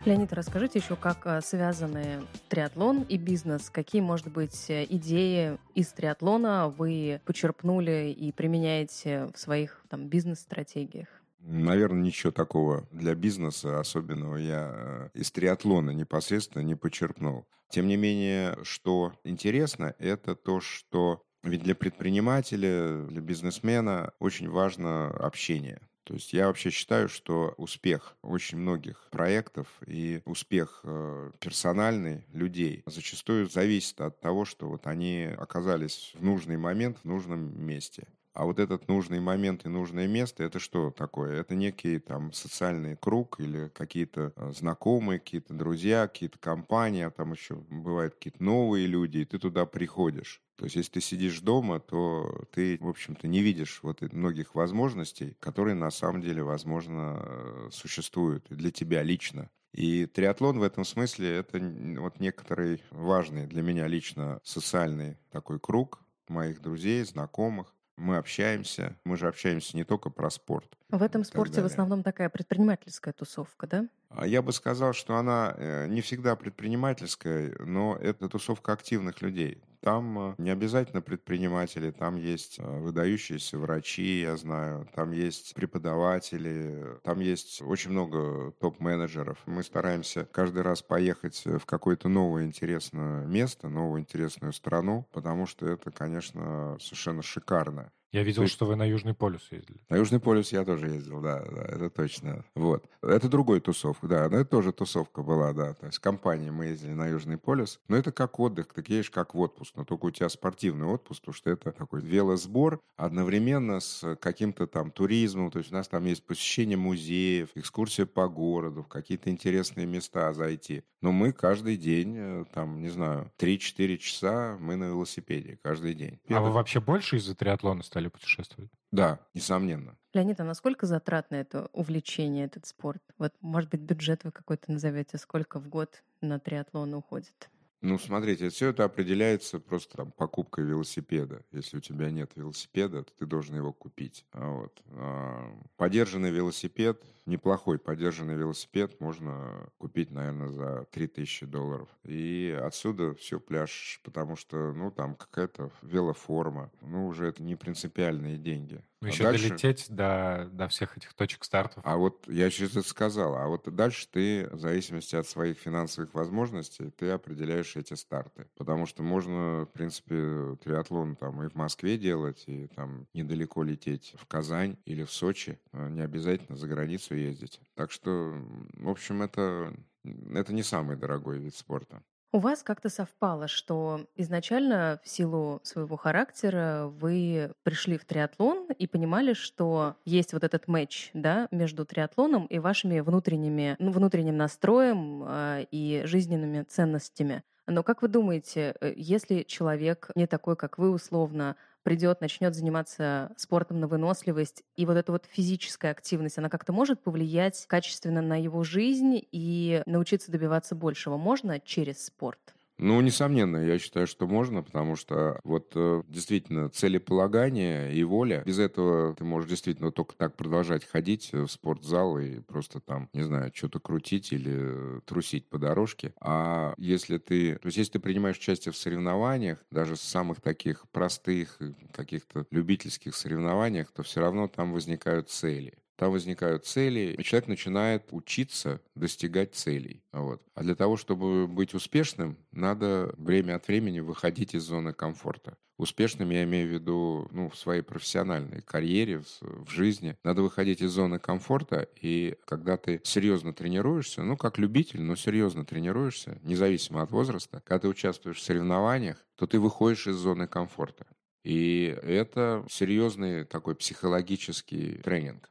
Леонид, 0.08 0.32
расскажите 0.32 0.78
еще, 0.78 0.96
как 0.96 1.26
э, 1.26 1.42
связаны 1.42 2.22
триатлон 2.48 3.02
и 3.10 3.18
бизнес. 3.18 3.68
Какие, 3.68 4.00
может 4.00 4.32
быть, 4.32 4.70
э, 4.70 4.86
идеи 4.88 5.58
из 5.74 5.88
триатлона 5.88 6.70
вы 6.70 7.20
почерпнули 7.26 8.16
и 8.18 8.32
применяете 8.32 9.28
в 9.34 9.38
своих 9.38 9.84
там, 9.90 10.08
бизнес-стратегиях? 10.08 11.08
Наверное, 11.40 12.00
ничего 12.00 12.32
такого 12.32 12.88
для 12.90 13.14
бизнеса 13.14 13.80
особенного 13.80 14.37
я 14.37 14.72
э, 14.74 15.09
из 15.12 15.30
триатлона 15.30 15.90
непосредственно 15.90 16.62
не 16.62 16.74
почерпнул. 16.74 17.46
Тем 17.68 17.87
не 17.87 17.98
менее, 17.98 18.56
что 18.62 19.12
интересно, 19.24 19.94
это 19.98 20.35
то, 20.35 20.61
что 20.61 21.20
ведь 21.42 21.64
для 21.64 21.74
предпринимателя, 21.74 23.02
для 23.04 23.20
бизнесмена 23.20 24.14
очень 24.20 24.48
важно 24.48 25.09
общение. 25.11 25.83
То 26.09 26.14
есть 26.14 26.33
я 26.33 26.47
вообще 26.47 26.71
считаю, 26.71 27.11
что 27.11 27.53
успех 27.59 28.16
очень 28.23 28.57
многих 28.57 29.09
проектов 29.11 29.68
и 29.87 30.23
успех 30.25 30.81
э, 30.85 31.33
персональный 31.38 32.25
людей 32.33 32.83
зачастую 32.87 33.47
зависит 33.47 34.01
от 34.01 34.18
того, 34.18 34.47
что 34.47 34.71
вот 34.71 34.87
они 34.87 35.25
оказались 35.37 36.12
в 36.14 36.25
нужный 36.25 36.57
момент 36.57 36.97
в 37.03 37.05
нужном 37.05 37.62
месте. 37.62 38.09
А 38.38 38.44
вот 38.44 38.61
этот 38.61 38.87
нужный 38.87 39.18
момент 39.18 39.66
и 39.66 39.68
нужное 39.68 40.07
место, 40.07 40.44
это 40.44 40.61
что 40.61 40.92
такое? 40.92 41.40
Это 41.40 41.57
некий 41.57 41.98
там 41.98 42.33
социальный 42.33 42.94
круг 42.94 43.40
или 43.40 43.66
какие-то 43.74 44.33
э, 44.37 44.53
знакомые, 44.53 45.18
какие-то 45.18 45.55
друзья, 45.55 46.07
какие-то 46.07 46.38
компании, 46.38 47.03
а 47.03 47.11
там 47.11 47.33
еще 47.33 47.57
бывают 47.57 48.14
какие-то 48.14 48.40
новые 48.44 48.87
люди, 48.87 49.18
и 49.18 49.24
ты 49.24 49.40
туда 49.40 49.66
приходишь. 49.66 50.40
То 50.55 50.66
есть, 50.66 50.77
если 50.77 50.92
ты 50.92 51.01
сидишь 51.01 51.40
дома, 51.40 51.81
то 51.81 52.44
ты, 52.53 52.79
в 52.81 52.88
общем-то, 52.88 53.27
не 53.27 53.40
видишь 53.42 53.81
вот 53.83 54.03
многих 54.12 54.55
возможностей, 54.55 55.37
которые 55.40 55.74
на 55.74 55.90
самом 55.90 56.22
деле, 56.22 56.44
возможно, 56.44 57.20
э, 57.20 57.68
существуют 57.72 58.46
для 58.51 58.70
тебя 58.70 59.03
лично. 59.03 59.51
И 59.72 60.07
триатлон 60.07 60.61
в 60.61 60.62
этом 60.62 60.85
смысле 60.85 61.38
это 61.38 61.59
вот 61.98 62.20
некоторый 62.20 62.85
важный 62.92 63.48
для 63.48 63.62
меня 63.62 63.88
лично 63.88 64.38
социальный 64.44 65.16
такой 65.33 65.59
круг 65.59 66.05
моих 66.29 66.61
друзей, 66.62 67.03
знакомых. 67.03 67.74
Мы 67.98 68.16
общаемся, 68.16 68.96
мы 69.04 69.16
же 69.16 69.26
общаемся 69.26 69.76
не 69.76 69.82
только 69.82 70.08
про 70.08 70.30
спорт. 70.30 70.78
В 70.88 71.02
этом 71.02 71.24
спорте 71.24 71.62
в 71.62 71.66
основном 71.66 72.04
такая 72.04 72.28
предпринимательская 72.28 73.12
тусовка, 73.12 73.66
да? 73.66 73.88
А 74.11 74.24
я 74.24 74.40
бы 74.40 74.52
сказал, 74.52 74.92
что 74.92 75.16
она 75.16 75.52
э, 75.56 75.88
не 75.88 76.00
всегда 76.00 76.37
предпринимательская, 76.37 77.56
но 77.58 77.96
это 77.96 78.28
тусовка 78.28 78.72
активных 78.72 79.20
людей. 79.20 79.61
Там 79.80 80.18
э, 80.18 80.34
не 80.38 80.50
обязательно 80.50 81.02
предприниматели, 81.02 81.90
там 81.90 82.16
есть 82.16 82.58
э, 82.58 82.62
выдающиеся 82.62 83.58
врачи, 83.58 84.20
я 84.20 84.36
знаю, 84.36 84.88
там 84.94 85.12
есть 85.12 85.54
преподаватели, 85.54 86.98
там 87.04 87.20
есть 87.20 87.62
очень 87.62 87.90
много 87.92 88.52
топ-менеджеров. 88.60 89.38
Мы 89.46 89.62
стараемся 89.62 90.24
каждый 90.24 90.62
раз 90.62 90.82
поехать 90.82 91.44
в 91.44 91.64
какое-то 91.64 92.08
новое 92.08 92.44
интересное 92.44 93.24
место, 93.26 93.68
новую 93.68 94.00
интересную 94.00 94.52
страну, 94.52 95.06
потому 95.12 95.46
что 95.46 95.66
это, 95.66 95.90
конечно, 95.90 96.76
совершенно 96.80 97.22
шикарно. 97.22 97.92
Я 98.12 98.23
видел, 98.23 98.42
есть... 98.42 98.55
что 98.55 98.64
вы 98.64 98.77
на 98.77 98.85
Южный 98.85 99.14
полюс 99.14 99.47
ездили. 99.51 99.81
На 99.90 99.97
Южный 99.97 100.18
полюс 100.18 100.53
я 100.53 100.64
тоже 100.64 100.88
ездил, 100.88 101.21
да, 101.21 101.44
да, 101.44 101.62
это 101.62 101.90
точно. 101.90 102.44
Вот. 102.55 102.88
Это 103.03 103.29
другой 103.29 103.61
тусовка, 103.61 104.07
да, 104.07 104.29
но 104.31 104.38
это 104.38 104.51
тоже 104.51 104.73
тусовка 104.73 105.23
была, 105.23 105.53
да. 105.53 105.75
То 105.75 105.87
есть 105.87 105.99
компанией 105.99 106.51
мы 106.51 106.66
ездили 106.66 106.92
на 106.92 107.09
Южный 107.09 107.37
полюс. 107.37 107.81
Но 107.88 107.97
это 107.97 108.11
как 108.11 108.40
отдых, 108.40 108.68
ты 108.73 108.83
едешь 108.87 109.11
как 109.11 109.35
в 109.35 109.38
отпуск, 109.40 109.75
но 109.77 109.85
только 109.85 110.07
у 110.07 110.11
тебя 110.11 110.29
спортивный 110.29 110.87
отпуск, 110.87 111.21
потому 111.21 111.35
что 111.35 111.51
это 111.51 111.73
такой 111.73 112.01
велосбор 112.01 112.81
одновременно 112.97 113.81
с 113.81 114.16
каким-то 114.16 114.66
там 114.66 114.90
туризмом. 114.90 115.51
То 115.51 115.59
есть 115.59 115.71
у 115.71 115.75
нас 115.75 115.88
там 115.88 116.05
есть 116.07 116.25
посещение 116.25 116.79
музеев, 116.79 117.51
экскурсия 117.55 118.07
по 118.07 118.29
городу, 118.29 118.83
в 118.83 118.88
какие-то 118.88 119.29
интересные 119.29 119.87
места 119.87 120.33
зайти. 120.33 120.83
Но 121.01 121.12
мы 121.12 121.33
каждый 121.33 121.77
день, 121.77 122.14
э, 122.16 122.44
там, 122.53 122.81
не 122.81 122.88
знаю, 122.88 123.31
3-4 123.38 123.99
часа 123.99 124.57
мы 124.59 124.77
на 124.77 124.85
велосипеде 124.85 125.59
каждый 125.62 125.94
день. 125.94 126.18
А 126.29 126.40
вы 126.40 126.51
вообще 126.51 126.81
больше 126.81 127.16
из-за 127.16 127.35
триатлона 127.35 127.83
стали 127.83 127.97
стали 127.98 128.08
путешествовать? 128.08 128.70
Да, 128.92 129.18
несомненно. 129.34 129.96
Леонид, 130.14 130.38
а 130.38 130.44
насколько 130.44 130.87
затратно 130.87 131.34
это 131.34 131.68
увлечение, 131.72 132.46
этот 132.46 132.64
спорт? 132.64 133.02
Вот, 133.18 133.34
может 133.40 133.70
быть, 133.70 133.80
бюджет 133.80 134.22
вы 134.22 134.30
какой-то 134.30 134.70
назовете, 134.70 135.18
сколько 135.18 135.58
в 135.58 135.68
год 135.68 136.04
на 136.20 136.38
триатлон 136.38 136.94
уходит? 136.94 137.50
Ну, 137.80 137.96
смотрите, 137.98 138.48
все 138.48 138.70
это 138.70 138.84
определяется 138.84 139.60
просто 139.60 139.98
там, 139.98 140.10
покупкой 140.10 140.64
велосипеда. 140.64 141.44
Если 141.52 141.76
у 141.76 141.80
тебя 141.80 142.10
нет 142.10 142.32
велосипеда, 142.34 143.04
то 143.04 143.12
ты 143.16 143.26
должен 143.26 143.54
его 143.54 143.72
купить. 143.72 144.24
А 144.32 144.50
вот. 144.50 144.82
А, 144.90 145.48
подержанный 145.76 146.30
велосипед, 146.30 147.04
неплохой 147.24 147.78
подержанный 147.78 148.34
велосипед 148.34 149.00
можно 149.00 149.70
купить, 149.78 150.10
наверное, 150.10 150.48
за 150.48 150.86
3000 150.90 151.46
долларов. 151.46 151.88
И 152.04 152.58
отсюда 152.60 153.14
все 153.14 153.38
пляж, 153.38 154.00
потому 154.02 154.34
что, 154.34 154.72
ну, 154.72 154.90
там 154.90 155.14
какая-то 155.14 155.70
велоформа. 155.82 156.72
Ну, 156.80 157.06
уже 157.06 157.26
это 157.26 157.44
не 157.44 157.54
принципиальные 157.54 158.38
деньги. 158.38 158.82
Ну, 159.00 159.08
еще 159.08 159.22
дальше... 159.22 159.48
долететь 159.48 159.87
до, 159.88 160.48
до 160.52 160.66
всех 160.68 160.96
этих 160.96 161.14
точек 161.14 161.44
стартов. 161.44 161.82
А 161.87 161.96
вот 161.96 162.26
я 162.26 162.50
сейчас 162.50 162.72
это 162.72 162.82
сказал, 162.82 163.37
а 163.37 163.46
вот 163.46 163.72
дальше 163.74 164.08
ты, 164.11 164.48
в 164.50 164.58
зависимости 164.58 165.14
от 165.14 165.26
своих 165.28 165.58
финансовых 165.58 166.12
возможностей, 166.14 166.90
ты 166.90 167.11
определяешь 167.11 167.76
эти 167.76 167.94
старты. 167.94 168.46
Потому 168.56 168.87
что 168.87 169.04
можно, 169.04 169.66
в 169.66 169.72
принципе, 169.72 170.56
триатлон 170.64 171.14
там 171.14 171.42
и 171.44 171.48
в 171.48 171.54
Москве 171.54 171.96
делать, 171.96 172.42
и 172.46 172.66
там 172.68 173.06
недалеко 173.14 173.62
лететь 173.62 174.14
в 174.18 174.26
Казань 174.26 174.76
или 174.84 175.04
в 175.04 175.12
Сочи. 175.12 175.61
А 175.72 175.88
не 175.88 176.00
обязательно 176.00 176.56
за 176.56 176.66
границу 176.66 177.14
ездить. 177.14 177.61
Так 177.74 177.92
что, 177.92 178.34
в 178.72 178.88
общем, 178.88 179.22
это, 179.22 179.74
это 180.04 180.52
не 180.52 180.64
самый 180.64 180.96
дорогой 180.96 181.38
вид 181.38 181.54
спорта. 181.54 182.02
У 182.30 182.40
вас 182.40 182.62
как-то 182.62 182.90
совпало, 182.90 183.48
что 183.48 184.06
изначально 184.14 185.00
в 185.02 185.08
силу 185.08 185.60
своего 185.62 185.96
характера 185.96 186.84
вы 186.86 187.52
пришли 187.62 187.96
в 187.96 188.04
триатлон 188.04 188.70
и 188.70 188.86
понимали, 188.86 189.32
что 189.32 189.96
есть 190.04 190.34
вот 190.34 190.44
этот 190.44 190.68
матч 190.68 191.10
да, 191.14 191.48
между 191.50 191.86
триатлоном 191.86 192.44
и 192.44 192.58
вашими 192.58 193.00
внутренними, 193.00 193.76
ну, 193.78 193.92
внутренним 193.92 194.36
настроем 194.36 195.24
э, 195.26 195.66
и 195.70 196.02
жизненными 196.04 196.64
ценностями. 196.64 197.44
Но 197.66 197.82
как 197.82 198.02
вы 198.02 198.08
думаете, 198.08 198.74
э, 198.78 198.92
если 198.94 199.42
человек 199.42 200.10
не 200.14 200.26
такой, 200.26 200.54
как 200.54 200.76
вы, 200.76 200.90
условно, 200.90 201.56
придет, 201.88 202.20
начнет 202.20 202.55
заниматься 202.55 203.33
спортом 203.38 203.81
на 203.81 203.88
выносливость, 203.88 204.62
и 204.77 204.85
вот 204.85 204.98
эта 204.98 205.11
вот 205.11 205.24
физическая 205.27 205.90
активность, 205.90 206.37
она 206.37 206.51
как-то 206.51 206.70
может 206.74 207.03
повлиять 207.03 207.64
качественно 207.66 208.20
на 208.20 208.38
его 208.38 208.62
жизнь 208.62 209.22
и 209.33 209.83
научиться 209.87 210.31
добиваться 210.31 210.74
большего? 210.74 211.16
Можно 211.16 211.59
через 211.61 212.05
спорт? 212.05 212.58
Ну, 212.78 213.00
несомненно, 213.00 213.56
я 213.56 213.78
считаю, 213.78 214.06
что 214.06 214.28
можно, 214.28 214.62
потому 214.62 214.94
что 214.94 215.40
вот 215.42 215.72
э, 215.74 216.02
действительно 216.06 216.68
целеполагание 216.68 217.92
и 217.92 218.04
воля, 218.04 218.42
без 218.46 218.60
этого 218.60 219.16
ты 219.16 219.24
можешь 219.24 219.50
действительно 219.50 219.90
только 219.90 220.14
так 220.14 220.36
продолжать 220.36 220.84
ходить 220.84 221.32
в 221.32 221.48
спортзал 221.48 222.18
и 222.20 222.38
просто 222.40 222.78
там, 222.80 223.08
не 223.12 223.22
знаю, 223.22 223.50
что-то 223.52 223.80
крутить 223.80 224.32
или 224.32 225.00
трусить 225.06 225.48
по 225.48 225.58
дорожке. 225.58 226.14
А 226.20 226.74
если 226.76 227.18
ты, 227.18 227.56
то 227.56 227.66
есть 227.66 227.78
если 227.78 227.92
ты 227.92 227.98
принимаешь 227.98 228.38
участие 228.38 228.72
в 228.72 228.76
соревнованиях, 228.76 229.58
даже 229.72 229.96
в 229.96 230.00
самых 230.00 230.40
таких 230.40 230.88
простых 230.90 231.58
каких-то 231.92 232.46
любительских 232.52 233.16
соревнованиях, 233.16 233.90
то 233.90 234.04
все 234.04 234.20
равно 234.20 234.46
там 234.46 234.72
возникают 234.72 235.30
цели 235.30 235.74
там 235.98 236.12
возникают 236.12 236.64
цели, 236.64 237.16
и 237.18 237.24
человек 237.24 237.48
начинает 237.48 238.04
учиться 238.12 238.80
достигать 238.94 239.56
целей. 239.56 240.04
Вот. 240.12 240.40
А 240.54 240.62
для 240.62 240.76
того, 240.76 240.96
чтобы 240.96 241.48
быть 241.48 241.74
успешным, 241.74 242.38
надо 242.52 243.12
время 243.18 243.56
от 243.56 243.66
времени 243.66 243.98
выходить 243.98 244.54
из 244.54 244.62
зоны 244.62 244.92
комфорта. 244.92 245.56
Успешным 245.76 246.30
я 246.30 246.44
имею 246.44 246.68
в 246.68 246.72
виду 246.72 247.28
ну, 247.32 247.48
в 247.48 247.56
своей 247.56 247.82
профессиональной 247.82 248.62
карьере, 248.62 249.22
в, 249.40 249.70
жизни. 249.70 250.16
Надо 250.22 250.42
выходить 250.42 250.82
из 250.82 250.90
зоны 250.90 251.18
комфорта, 251.18 251.88
и 252.00 252.37
когда 252.44 252.76
ты 252.76 253.00
серьезно 253.02 253.52
тренируешься, 253.52 254.22
ну, 254.22 254.37
как 254.37 254.58
любитель, 254.58 255.02
но 255.02 255.16
серьезно 255.16 255.64
тренируешься, 255.64 256.38
независимо 256.42 257.02
от 257.02 257.11
возраста, 257.11 257.61
когда 257.64 257.80
ты 257.80 257.88
участвуешь 257.88 258.38
в 258.38 258.42
соревнованиях, 258.42 259.24
то 259.37 259.48
ты 259.48 259.58
выходишь 259.58 260.06
из 260.06 260.16
зоны 260.16 260.46
комфорта. 260.46 261.06
И 261.42 261.96
это 262.02 262.64
серьезный 262.68 263.44
такой 263.44 263.74
психологический 263.74 265.00
тренинг. 265.02 265.48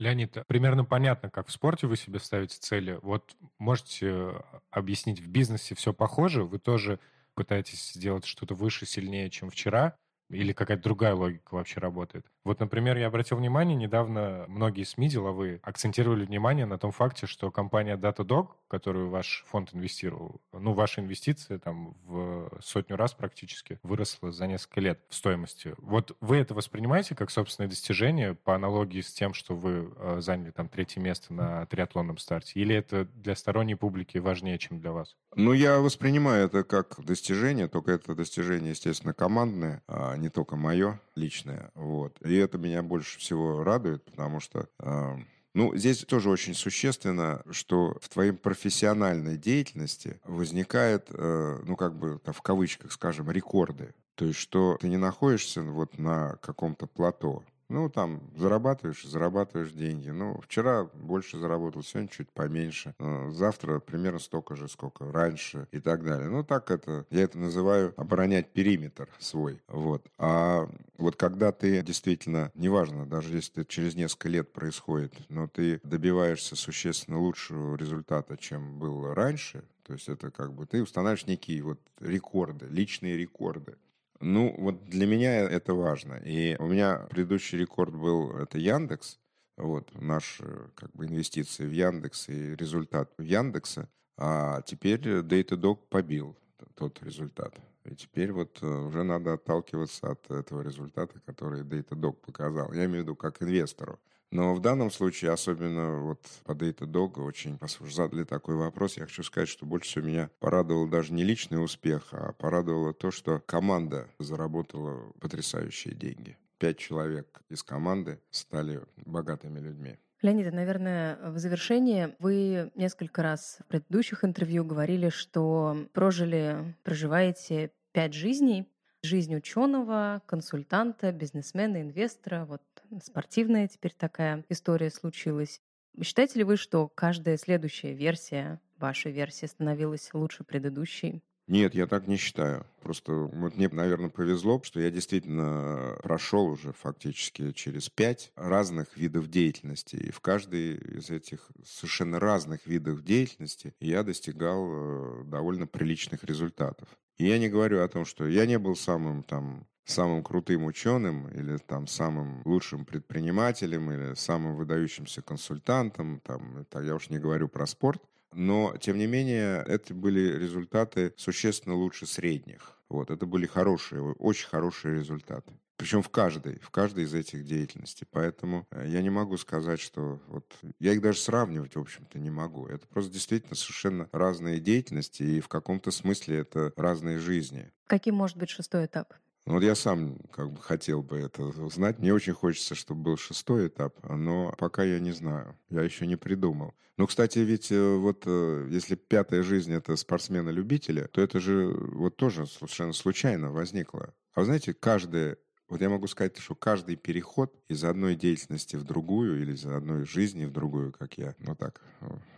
Леонид, 0.00 0.38
примерно 0.46 0.86
понятно, 0.86 1.28
как 1.28 1.48
в 1.48 1.52
спорте 1.52 1.86
вы 1.86 1.94
себе 1.96 2.18
ставите 2.20 2.56
цели. 2.58 2.98
Вот 3.02 3.36
можете 3.58 4.32
объяснить, 4.70 5.20
в 5.20 5.28
бизнесе 5.28 5.74
все 5.74 5.92
похоже? 5.92 6.42
Вы 6.42 6.58
тоже 6.58 6.98
пытаетесь 7.34 7.92
сделать 7.92 8.24
что-то 8.24 8.54
выше, 8.54 8.86
сильнее, 8.86 9.28
чем 9.28 9.50
вчера? 9.50 9.98
Или 10.30 10.54
какая-то 10.54 10.82
другая 10.84 11.14
логика 11.14 11.54
вообще 11.54 11.80
работает? 11.80 12.24
Вот, 12.44 12.60
например, 12.60 12.96
я 12.96 13.08
обратил 13.08 13.36
внимание, 13.36 13.76
недавно 13.76 14.44
многие 14.48 14.84
СМИ 14.84 15.08
деловые 15.08 15.60
акцентировали 15.62 16.24
внимание 16.24 16.66
на 16.66 16.78
том 16.78 16.90
факте, 16.90 17.26
что 17.26 17.50
компания 17.50 17.96
Datadog, 17.96 18.48
которую 18.68 19.10
ваш 19.10 19.44
фонд 19.46 19.70
инвестировал, 19.74 20.40
ну, 20.52 20.72
ваши 20.72 21.00
инвестиции 21.00 21.58
там 21.58 21.96
в 22.06 22.50
сотню 22.62 22.96
раз 22.96 23.12
практически 23.12 23.78
выросла 23.82 24.32
за 24.32 24.46
несколько 24.46 24.80
лет 24.80 25.00
в 25.08 25.14
стоимости. 25.14 25.74
Вот 25.78 26.16
вы 26.20 26.38
это 26.38 26.54
воспринимаете 26.54 27.14
как 27.14 27.30
собственное 27.30 27.68
достижение 27.68 28.34
по 28.34 28.54
аналогии 28.54 29.00
с 29.00 29.12
тем, 29.12 29.34
что 29.34 29.54
вы 29.54 29.92
э, 29.96 30.20
заняли 30.20 30.50
там 30.50 30.68
третье 30.68 31.00
место 31.00 31.34
на 31.34 31.66
триатлонном 31.66 32.18
старте? 32.18 32.58
Или 32.60 32.74
это 32.74 33.04
для 33.04 33.36
сторонней 33.36 33.74
публики 33.74 34.18
важнее, 34.18 34.58
чем 34.58 34.80
для 34.80 34.92
вас? 34.92 35.16
Ну, 35.36 35.52
я 35.52 35.78
воспринимаю 35.78 36.46
это 36.46 36.64
как 36.64 36.96
достижение, 37.04 37.68
только 37.68 37.92
это 37.92 38.14
достижение, 38.14 38.70
естественно, 38.70 39.12
командное, 39.12 39.82
а 39.86 40.16
не 40.16 40.28
только 40.28 40.56
мое 40.56 41.00
личное. 41.14 41.70
Вот. 41.74 42.16
И 42.22 42.36
это 42.40 42.58
меня 42.58 42.82
больше 42.82 43.18
всего 43.18 43.62
радует, 43.62 44.04
потому 44.04 44.40
что 44.40 44.68
э, 44.78 45.16
ну, 45.52 45.74
здесь 45.76 46.04
тоже 46.04 46.30
очень 46.30 46.54
существенно, 46.54 47.42
что 47.50 47.98
в 48.00 48.08
твоей 48.08 48.32
профессиональной 48.32 49.36
деятельности 49.36 50.20
возникает, 50.24 51.08
э, 51.10 51.58
ну, 51.64 51.76
как 51.76 51.98
бы, 51.98 52.20
в 52.24 52.42
кавычках, 52.42 52.92
скажем, 52.92 53.30
рекорды. 53.30 53.94
То 54.14 54.26
есть, 54.26 54.38
что 54.38 54.76
ты 54.80 54.88
не 54.88 54.96
находишься 54.96 55.62
вот 55.62 55.98
на 55.98 56.36
каком-то 56.36 56.86
плато, 56.86 57.42
ну, 57.70 57.88
там, 57.88 58.20
зарабатываешь, 58.36 59.04
зарабатываешь 59.04 59.72
деньги. 59.72 60.10
Ну, 60.10 60.38
вчера 60.42 60.84
больше 60.84 61.38
заработал, 61.38 61.82
сегодня 61.82 62.08
чуть 62.08 62.28
поменьше. 62.30 62.94
Ну, 62.98 63.30
завтра 63.30 63.78
примерно 63.78 64.18
столько 64.18 64.56
же, 64.56 64.68
сколько 64.68 65.10
раньше 65.10 65.68
и 65.70 65.80
так 65.80 66.04
далее. 66.04 66.28
Ну, 66.28 66.44
так 66.44 66.70
это, 66.70 67.06
я 67.10 67.22
это 67.22 67.38
называю 67.38 67.94
оборонять 67.96 68.52
периметр 68.52 69.08
свой. 69.18 69.62
Вот. 69.68 70.06
А 70.18 70.68
вот 70.98 71.16
когда 71.16 71.52
ты 71.52 71.82
действительно, 71.82 72.50
неважно, 72.54 73.06
даже 73.06 73.34
если 73.34 73.62
это 73.62 73.64
через 73.64 73.94
несколько 73.94 74.28
лет 74.28 74.52
происходит, 74.52 75.14
но 75.28 75.46
ты 75.46 75.80
добиваешься 75.84 76.56
существенно 76.56 77.18
лучшего 77.18 77.76
результата, 77.76 78.36
чем 78.36 78.78
было 78.78 79.14
раньше, 79.14 79.64
то 79.84 79.94
есть 79.94 80.08
это 80.08 80.30
как 80.30 80.52
бы 80.52 80.66
ты 80.66 80.82
устанавливаешь 80.82 81.26
некие 81.26 81.62
вот 81.62 81.80
рекорды, 82.00 82.66
личные 82.66 83.16
рекорды. 83.16 83.76
Ну, 84.20 84.54
вот 84.58 84.84
для 84.84 85.06
меня 85.06 85.40
это 85.48 85.74
важно. 85.74 86.14
И 86.24 86.56
у 86.58 86.66
меня 86.66 87.06
предыдущий 87.10 87.58
рекорд 87.58 87.94
был, 87.94 88.36
это 88.36 88.58
Яндекс. 88.58 89.18
Вот, 89.56 89.90
наши 90.00 90.44
как 90.74 90.90
бы 90.92 91.06
инвестиции 91.06 91.66
в 91.66 91.72
Яндекс 91.72 92.28
и 92.28 92.54
результат 92.54 93.12
в 93.18 93.22
Яндекса. 93.22 93.88
А 94.16 94.62
теперь 94.62 95.00
Datadog 95.00 95.78
побил 95.88 96.36
тот 96.74 97.02
результат. 97.02 97.54
И 97.84 97.94
теперь 97.94 98.32
вот 98.32 98.58
э, 98.62 98.66
уже 98.66 99.02
надо 99.02 99.34
отталкиваться 99.34 100.10
от 100.12 100.30
этого 100.30 100.60
результата, 100.60 101.18
который 101.24 101.62
Datadog 101.62 102.14
показал. 102.14 102.72
Я 102.72 102.84
имею 102.84 103.00
в 103.00 103.04
виду 103.04 103.16
как 103.16 103.42
инвестору. 103.42 103.98
Но 104.30 104.54
в 104.54 104.60
данном 104.60 104.90
случае, 104.90 105.32
особенно 105.32 105.98
вот 105.98 106.20
по 106.44 106.52
Datadog, 106.52 107.20
очень, 107.20 107.58
раз 107.60 107.80
уж 107.80 107.92
задали 107.92 108.24
такой 108.24 108.54
вопрос, 108.54 108.96
я 108.96 109.06
хочу 109.06 109.24
сказать, 109.24 109.48
что 109.48 109.66
больше 109.66 109.90
всего 109.90 110.06
меня 110.06 110.30
порадовал 110.38 110.86
даже 110.86 111.12
не 111.12 111.24
личный 111.24 111.62
успех, 111.62 112.08
а 112.12 112.32
порадовало 112.32 112.94
то, 112.94 113.10
что 113.10 113.40
команда 113.40 114.08
заработала 114.18 115.12
потрясающие 115.20 115.94
деньги. 115.94 116.36
Пять 116.58 116.78
человек 116.78 117.40
из 117.48 117.62
команды 117.62 118.20
стали 118.30 118.82
богатыми 119.04 119.58
людьми. 119.58 119.98
Леонид, 120.22 120.52
наверное, 120.52 121.18
в 121.30 121.38
завершение 121.38 122.14
вы 122.18 122.70
несколько 122.74 123.22
раз 123.22 123.56
в 123.60 123.64
предыдущих 123.64 124.22
интервью 124.22 124.64
говорили, 124.64 125.08
что 125.08 125.88
прожили, 125.94 126.76
проживаете 126.84 127.72
пять 127.92 128.12
жизней. 128.12 128.68
Жизнь 129.02 129.34
ученого, 129.34 130.22
консультанта, 130.26 131.10
бизнесмена, 131.10 131.80
инвестора, 131.80 132.44
вот 132.44 132.62
спортивная 133.02 133.66
теперь 133.66 133.94
такая 133.96 134.44
история 134.50 134.90
случилась. 134.90 135.62
Считаете 136.02 136.40
ли 136.40 136.44
вы, 136.44 136.58
что 136.58 136.86
каждая 136.86 137.38
следующая 137.38 137.94
версия, 137.94 138.60
вашей 138.78 139.12
версии, 139.12 139.46
становилась 139.46 140.10
лучше 140.12 140.44
предыдущей? 140.44 141.22
Нет, 141.46 141.74
я 141.74 141.86
так 141.86 142.06
не 142.06 142.16
считаю. 142.16 142.64
Просто 142.80 143.12
вот 143.12 143.56
мне, 143.56 143.68
наверное, 143.70 144.10
повезло, 144.10 144.60
что 144.62 144.80
я 144.80 144.90
действительно 144.90 145.96
прошел 146.02 146.46
уже 146.46 146.72
фактически 146.72 147.52
через 147.52 147.88
пять 147.88 148.30
разных 148.36 148.96
видов 148.96 149.28
деятельности. 149.28 149.96
И 149.96 150.12
в 150.12 150.20
каждой 150.20 150.76
из 150.76 151.10
этих 151.10 151.50
совершенно 151.64 152.20
разных 152.20 152.66
видов 152.66 153.02
деятельности 153.02 153.74
я 153.80 154.02
достигал 154.04 154.68
э, 154.70 155.24
довольно 155.24 155.66
приличных 155.66 156.22
результатов. 156.22 156.88
И 157.20 157.26
я 157.26 157.38
не 157.38 157.50
говорю 157.50 157.82
о 157.82 157.88
том, 157.88 158.06
что 158.06 158.26
я 158.26 158.46
не 158.46 158.58
был 158.58 158.74
самым 158.74 159.22
там 159.22 159.66
самым 159.84 160.22
крутым 160.22 160.64
ученым 160.64 161.28
или 161.28 161.58
там 161.58 161.86
самым 161.86 162.40
лучшим 162.46 162.86
предпринимателем 162.86 163.90
или 163.92 164.14
самым 164.14 164.56
выдающимся 164.56 165.20
консультантом, 165.20 166.20
там, 166.20 166.56
это 166.56 166.80
я 166.80 166.94
уж 166.94 167.10
не 167.10 167.18
говорю 167.18 167.48
про 167.48 167.66
спорт, 167.66 168.02
но, 168.32 168.74
тем 168.80 168.96
не 168.96 169.06
менее, 169.06 169.62
это 169.66 169.92
были 169.92 170.38
результаты 170.38 171.12
существенно 171.18 171.74
лучше 171.74 172.06
средних. 172.06 172.78
Вот, 172.88 173.10
это 173.10 173.26
были 173.26 173.44
хорошие, 173.44 174.00
очень 174.00 174.48
хорошие 174.48 174.94
результаты. 174.94 175.52
Причем 175.80 176.02
в 176.02 176.10
каждой, 176.10 176.60
в 176.60 176.68
каждой 176.68 177.04
из 177.04 177.14
этих 177.14 177.42
деятельностей. 177.46 178.06
Поэтому 178.10 178.66
э, 178.70 178.84
я 178.88 179.00
не 179.00 179.08
могу 179.08 179.38
сказать, 179.38 179.80
что 179.80 180.20
вот 180.26 180.44
я 180.78 180.92
их 180.92 181.00
даже 181.00 181.18
сравнивать, 181.20 181.74
в 181.74 181.80
общем-то, 181.80 182.18
не 182.18 182.28
могу. 182.28 182.66
Это 182.66 182.86
просто 182.86 183.10
действительно 183.10 183.54
совершенно 183.54 184.06
разные 184.12 184.60
деятельности, 184.60 185.22
и 185.22 185.40
в 185.40 185.48
каком-то 185.48 185.90
смысле 185.90 186.40
это 186.40 186.74
разные 186.76 187.18
жизни. 187.18 187.72
Каким 187.86 188.14
может 188.16 188.36
быть 188.36 188.50
шестой 188.50 188.84
этап? 188.84 189.14
Ну, 189.46 189.54
вот 189.54 189.62
я 189.62 189.74
сам 189.74 190.18
как 190.30 190.52
бы 190.52 190.60
хотел 190.60 191.02
бы 191.02 191.16
это 191.16 191.44
узнать. 191.44 191.98
Мне 191.98 192.12
очень 192.12 192.34
хочется, 192.34 192.74
чтобы 192.74 193.00
был 193.00 193.16
шестой 193.16 193.68
этап, 193.68 193.96
но 194.06 194.54
пока 194.58 194.84
я 194.84 195.00
не 195.00 195.12
знаю. 195.12 195.56
Я 195.70 195.80
еще 195.80 196.06
не 196.06 196.16
придумал. 196.16 196.74
Ну, 196.98 197.06
кстати, 197.06 197.38
ведь 197.38 197.72
э, 197.72 197.96
вот 197.96 198.24
э, 198.26 198.68
если 198.70 198.96
пятая 198.96 199.42
жизнь— 199.42 199.72
это 199.74 199.96
спортсмена-любителя, 199.96 201.08
то 201.08 201.22
это 201.22 201.40
же 201.40 201.68
вот 201.72 202.18
тоже 202.18 202.46
совершенно 202.46 202.92
случайно 202.92 203.50
возникло. 203.50 204.12
А 204.34 204.40
вы 204.40 204.44
знаете, 204.44 204.74
каждая 204.74 205.38
вот 205.70 205.80
я 205.80 205.88
могу 205.88 206.08
сказать, 206.08 206.36
что 206.36 206.54
каждый 206.56 206.96
переход 206.96 207.54
из 207.68 207.84
одной 207.84 208.16
деятельности 208.16 208.74
в 208.74 208.82
другую 208.82 209.40
или 209.40 209.52
из 209.52 209.64
одной 209.64 210.04
жизни 210.04 210.44
в 210.44 210.52
другую, 210.52 210.92
как 210.92 211.16
я, 211.16 211.34
ну 211.38 211.54
так, 211.54 211.80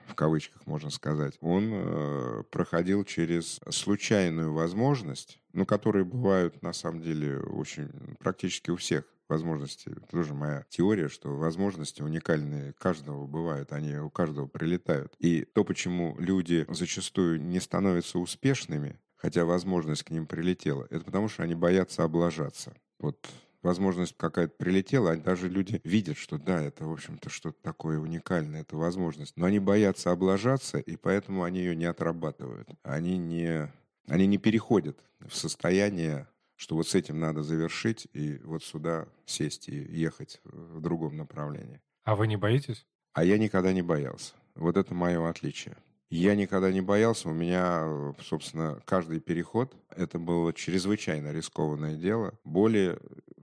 в 0.06 0.14
кавычках 0.14 0.66
можно 0.66 0.90
сказать, 0.90 1.38
он 1.40 1.70
э, 1.72 2.42
проходил 2.50 3.04
через 3.04 3.58
случайную 3.70 4.52
возможность, 4.52 5.40
ну, 5.54 5.64
которые 5.64 6.04
бывают 6.04 6.62
на 6.62 6.74
самом 6.74 7.00
деле 7.00 7.38
очень 7.40 7.88
практически 8.18 8.70
у 8.70 8.76
всех 8.76 9.04
возможности. 9.28 9.88
Это 9.88 10.02
тоже 10.02 10.34
моя 10.34 10.66
теория, 10.68 11.08
что 11.08 11.34
возможности 11.34 12.02
уникальные 12.02 12.74
каждого 12.74 13.26
бывают, 13.26 13.72
они 13.72 13.96
у 13.96 14.10
каждого 14.10 14.46
прилетают. 14.46 15.14
И 15.18 15.46
то, 15.54 15.64
почему 15.64 16.14
люди 16.18 16.66
зачастую 16.68 17.40
не 17.40 17.60
становятся 17.60 18.18
успешными, 18.18 19.00
хотя 19.16 19.46
возможность 19.46 20.02
к 20.02 20.10
ним 20.10 20.26
прилетела, 20.26 20.86
это 20.90 21.02
потому 21.04 21.28
что 21.28 21.44
они 21.44 21.54
боятся 21.54 22.04
облажаться 22.04 22.74
вот 23.02 23.28
возможность 23.62 24.16
какая-то 24.16 24.54
прилетела, 24.56 25.12
а 25.12 25.16
даже 25.16 25.48
люди 25.48 25.80
видят, 25.84 26.16
что 26.16 26.38
да, 26.38 26.60
это, 26.60 26.84
в 26.84 26.92
общем-то, 26.92 27.30
что-то 27.30 27.58
такое 27.62 27.98
уникальное, 27.98 28.62
это 28.62 28.76
возможность. 28.76 29.36
Но 29.36 29.46
они 29.46 29.58
боятся 29.58 30.10
облажаться, 30.10 30.78
и 30.78 30.96
поэтому 30.96 31.44
они 31.44 31.60
ее 31.60 31.76
не 31.76 31.84
отрабатывают. 31.84 32.68
Они 32.82 33.18
не, 33.18 33.72
они 34.08 34.26
не 34.26 34.38
переходят 34.38 34.98
в 35.20 35.34
состояние, 35.34 36.28
что 36.56 36.76
вот 36.76 36.88
с 36.88 36.94
этим 36.94 37.20
надо 37.20 37.42
завершить, 37.42 38.08
и 38.12 38.38
вот 38.44 38.64
сюда 38.64 39.08
сесть 39.26 39.68
и 39.68 39.76
ехать 39.76 40.40
в 40.44 40.80
другом 40.80 41.16
направлении. 41.16 41.80
А 42.04 42.16
вы 42.16 42.26
не 42.26 42.36
боитесь? 42.36 42.86
А 43.12 43.24
я 43.24 43.38
никогда 43.38 43.72
не 43.72 43.82
боялся. 43.82 44.34
Вот 44.54 44.76
это 44.76 44.94
мое 44.94 45.28
отличие. 45.28 45.76
Я 46.12 46.34
никогда 46.34 46.70
не 46.70 46.82
боялся. 46.82 47.30
У 47.30 47.32
меня, 47.32 48.14
собственно, 48.20 48.82
каждый 48.84 49.18
переход 49.18 49.74
это 49.96 50.18
было 50.18 50.52
чрезвычайно 50.52 51.32
рискованное 51.32 51.96
дело. 51.96 52.38
Более, 52.44 52.98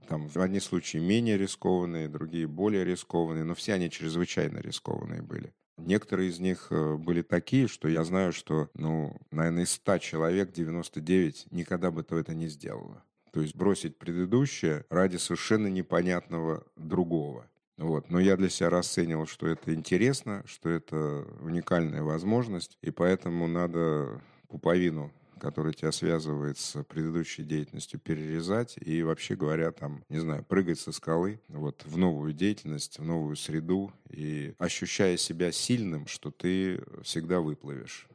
там, 0.06 0.28
в 0.28 0.36
одни 0.36 0.60
случаи 0.60 0.98
менее 0.98 1.36
рискованные, 1.36 2.08
другие 2.08 2.46
более 2.46 2.84
рискованные, 2.84 3.42
но 3.42 3.56
все 3.56 3.72
они 3.72 3.90
чрезвычайно 3.90 4.58
рискованные 4.58 5.20
были. 5.20 5.52
Некоторые 5.78 6.30
из 6.30 6.38
них 6.38 6.68
э, 6.70 6.94
были 6.94 7.22
такие, 7.22 7.66
что 7.66 7.88
я 7.88 8.04
знаю, 8.04 8.32
что, 8.32 8.70
ну, 8.74 9.16
наверное, 9.32 9.64
из 9.64 9.72
100 9.72 9.98
человек 9.98 10.52
99 10.52 11.48
никогда 11.50 11.90
бы 11.90 12.04
то 12.04 12.16
это 12.16 12.34
не 12.34 12.46
сделало. 12.46 13.02
То 13.32 13.40
есть 13.40 13.56
бросить 13.56 13.98
предыдущее 13.98 14.84
ради 14.90 15.16
совершенно 15.16 15.66
непонятного 15.66 16.64
другого. 16.76 17.50
Вот. 17.80 18.10
Но 18.10 18.20
я 18.20 18.36
для 18.36 18.50
себя 18.50 18.68
расценивал, 18.68 19.26
что 19.26 19.46
это 19.46 19.74
интересно, 19.74 20.42
что 20.46 20.68
это 20.68 21.26
уникальная 21.40 22.02
возможность, 22.02 22.76
и 22.82 22.90
поэтому 22.90 23.48
надо 23.48 24.20
пуповину 24.48 25.12
который 25.40 25.72
тебя 25.72 25.90
связывает 25.90 26.58
с 26.58 26.84
предыдущей 26.84 27.44
деятельностью, 27.44 27.98
перерезать 27.98 28.76
и, 28.78 29.02
вообще 29.02 29.36
говоря, 29.36 29.72
там, 29.72 30.04
не 30.10 30.18
знаю, 30.18 30.44
прыгать 30.44 30.78
со 30.78 30.92
скалы 30.92 31.40
вот 31.48 31.82
в 31.86 31.96
новую 31.96 32.34
деятельность, 32.34 32.98
в 32.98 33.04
новую 33.06 33.36
среду 33.36 33.90
и 34.10 34.54
ощущая 34.58 35.16
себя 35.16 35.50
сильным, 35.50 36.06
что 36.06 36.30
ты 36.30 36.82
всегда 37.02 37.40
выплывешь. 37.40 38.06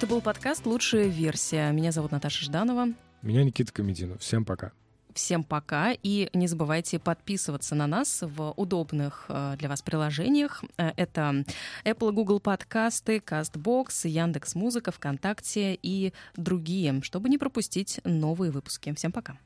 Это 0.00 0.06
был 0.06 0.22
подкаст 0.22 0.64
«Лучшая 0.64 1.08
версия». 1.08 1.70
Меня 1.72 1.92
зовут 1.92 2.10
Наташа 2.10 2.42
Жданова. 2.46 2.94
Меня 3.20 3.44
Никита 3.44 3.70
Комединов. 3.70 4.22
Всем 4.22 4.46
пока. 4.46 4.72
Всем 5.12 5.44
пока. 5.44 5.92
И 5.92 6.30
не 6.32 6.46
забывайте 6.46 6.98
подписываться 6.98 7.74
на 7.74 7.86
нас 7.86 8.22
в 8.22 8.54
удобных 8.56 9.26
э, 9.28 9.56
для 9.58 9.68
вас 9.68 9.82
приложениях. 9.82 10.64
Э, 10.78 10.92
это 10.96 11.44
Apple, 11.84 12.12
Google 12.12 12.40
подкасты, 12.40 13.18
CastBox, 13.18 14.08
Яндекс 14.08 14.54
Музыка, 14.54 14.90
ВКонтакте 14.90 15.78
и 15.82 16.14
другие, 16.34 17.02
чтобы 17.02 17.28
не 17.28 17.36
пропустить 17.36 18.00
новые 18.04 18.52
выпуски. 18.52 18.94
Всем 18.94 19.12
пока. 19.12 19.36